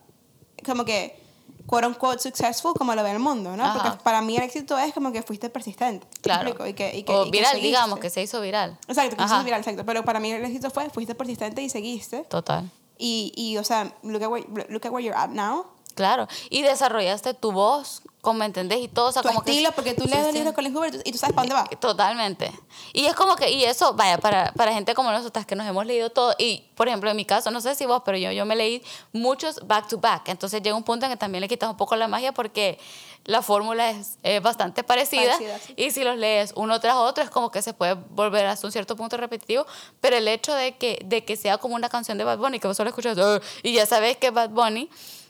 [0.64, 1.27] como que
[1.68, 3.72] quote unquote successful como lo ve el mundo, ¿no?
[3.74, 6.06] Porque para mí el éxito es como que fuiste persistente.
[6.22, 6.66] Claro.
[6.66, 8.78] Y que, y que, o viral, digamos, que se hizo viral.
[8.88, 9.84] Exacto, que se hizo viral, exacto.
[9.84, 12.24] Pero para mí el éxito fue, fuiste persistente y seguiste.
[12.24, 12.70] Total.
[12.96, 15.66] Y, y o sea, look at, where, look at where you're at now.
[15.94, 16.26] Claro.
[16.48, 18.02] Y desarrollaste tu voz
[18.36, 20.54] me entendés y todo, o sea, tu como estilo, porque tú lees el libro de
[20.54, 21.78] Colin Hoover y tú sabes para dónde va.
[21.78, 22.52] Totalmente.
[22.92, 25.86] Y es como que, y eso, vaya, para, para gente como nosotras que nos hemos
[25.86, 28.44] leído todo, y por ejemplo, en mi caso, no sé si vos, pero yo, yo
[28.44, 31.70] me leí muchos back to back, entonces llega un punto en que también le quitas
[31.70, 32.78] un poco la magia porque
[33.24, 35.36] la fórmula es, bastante parecida,
[35.76, 38.72] y si los lees uno tras otro es como que se puede volver hasta un
[38.72, 39.66] cierto punto repetitivo,
[40.00, 42.68] pero el hecho de que, de que sea como una canción de Bad Bunny, que
[42.68, 43.18] vos solo escuchas,
[43.62, 44.88] y ya sabes que Bad Bunny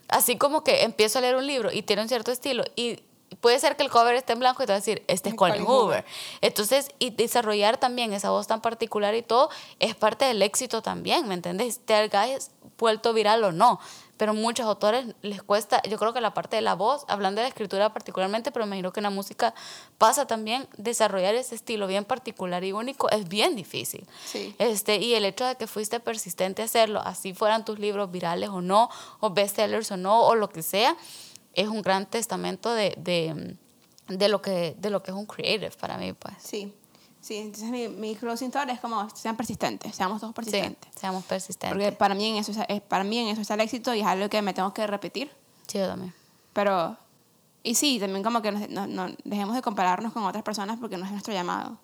[0.09, 3.01] así como que empiezo a leer un libro y tiene un cierto estilo y
[3.41, 5.35] puede ser que el cover esté en blanco y te va a decir, este es
[5.35, 6.05] Colin Hoover.
[6.41, 11.29] Entonces, y desarrollar también esa voz tan particular y todo es parte del éxito también,
[11.29, 11.81] ¿me entiendes?
[11.85, 13.81] Te hagas vuelto viral o no.
[14.19, 17.45] Pero muchos autores les cuesta, yo creo que la parte de la voz, hablando de
[17.45, 19.55] la escritura particularmente, pero me imagino que en la música
[19.97, 24.07] pasa también, desarrollar ese estilo bien particular y único es bien difícil.
[24.27, 24.55] Sí.
[24.59, 28.51] Este, y el hecho de que fuiste persistente a hacerlo, así fueran tus libros virales
[28.51, 28.91] o no,
[29.21, 30.97] o bestsellers o no, o lo que sea,
[31.55, 33.57] es un gran testamento de, de,
[34.09, 36.35] de, lo, que, de lo que es un creative para mí, pues.
[36.43, 36.75] Sí.
[37.21, 40.91] Sí, entonces mi, mi closing thought es como, sean persistentes, seamos todos persistentes.
[40.95, 41.71] Sí, seamos persistentes.
[41.71, 44.07] Porque para mí, en eso, es, para mí en eso está el éxito y es
[44.07, 45.31] algo que me tengo que repetir.
[45.67, 46.15] Sí, yo también.
[46.53, 46.97] Pero,
[47.63, 51.11] y sí, también como que no, dejemos de compararnos con otras personas porque no es
[51.11, 51.77] nuestro llamado.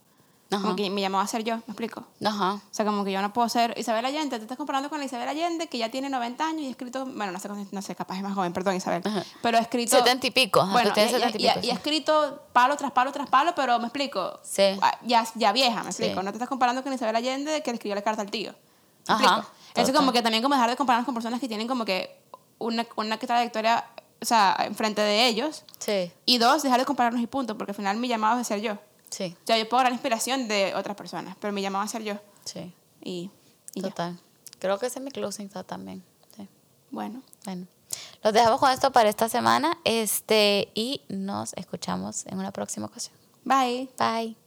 [0.61, 2.05] Como que me llamó a ser yo, ¿me explico?
[2.25, 2.55] Ajá.
[2.55, 5.29] O sea, como que yo no puedo ser Isabel Allende, te estás comparando con Isabel
[5.29, 8.17] Allende, que ya tiene 90 años y ha escrito, bueno, no sé, no sé capaz
[8.17, 9.03] es más joven, perdón Isabel,
[9.43, 9.97] pero ha escrito...
[9.97, 10.67] 70 y pico.
[10.67, 10.93] Bueno,
[11.37, 14.41] y, y, ha escrito palo tras palo tras palo, pero me explico.
[14.43, 14.79] Sí.
[14.81, 16.23] Ah, ya, ya vieja, me explico.
[16.23, 18.55] No te estás comparando con Isabel Allende, que le escribió la carta al tío.
[19.09, 19.47] ¿Me Ajá.
[19.75, 22.17] Eso como que también como dejar de compararnos con personas que tienen como que
[22.59, 23.85] una, una trayectoria,
[24.21, 25.65] o sea, enfrente de ellos.
[25.79, 26.13] Sí.
[26.27, 28.79] Y dos, dejar de compararnos y punto, porque al final mi llamado es ser yo.
[29.15, 29.37] Sí.
[29.45, 32.15] O sea, yo puedo dar inspiración de otras personas, pero me llamaba a ser yo.
[32.45, 32.75] Sí.
[33.01, 33.31] Y,
[33.81, 34.19] Total.
[34.59, 36.03] Creo que ese es mi closing thought también.
[36.37, 36.49] Sí.
[36.91, 37.23] Bueno.
[37.45, 37.67] Bueno.
[38.25, 43.15] Los dejamos con esto para esta semana este, y nos escuchamos en una próxima ocasión.
[43.45, 43.89] Bye.
[43.97, 44.44] Bye.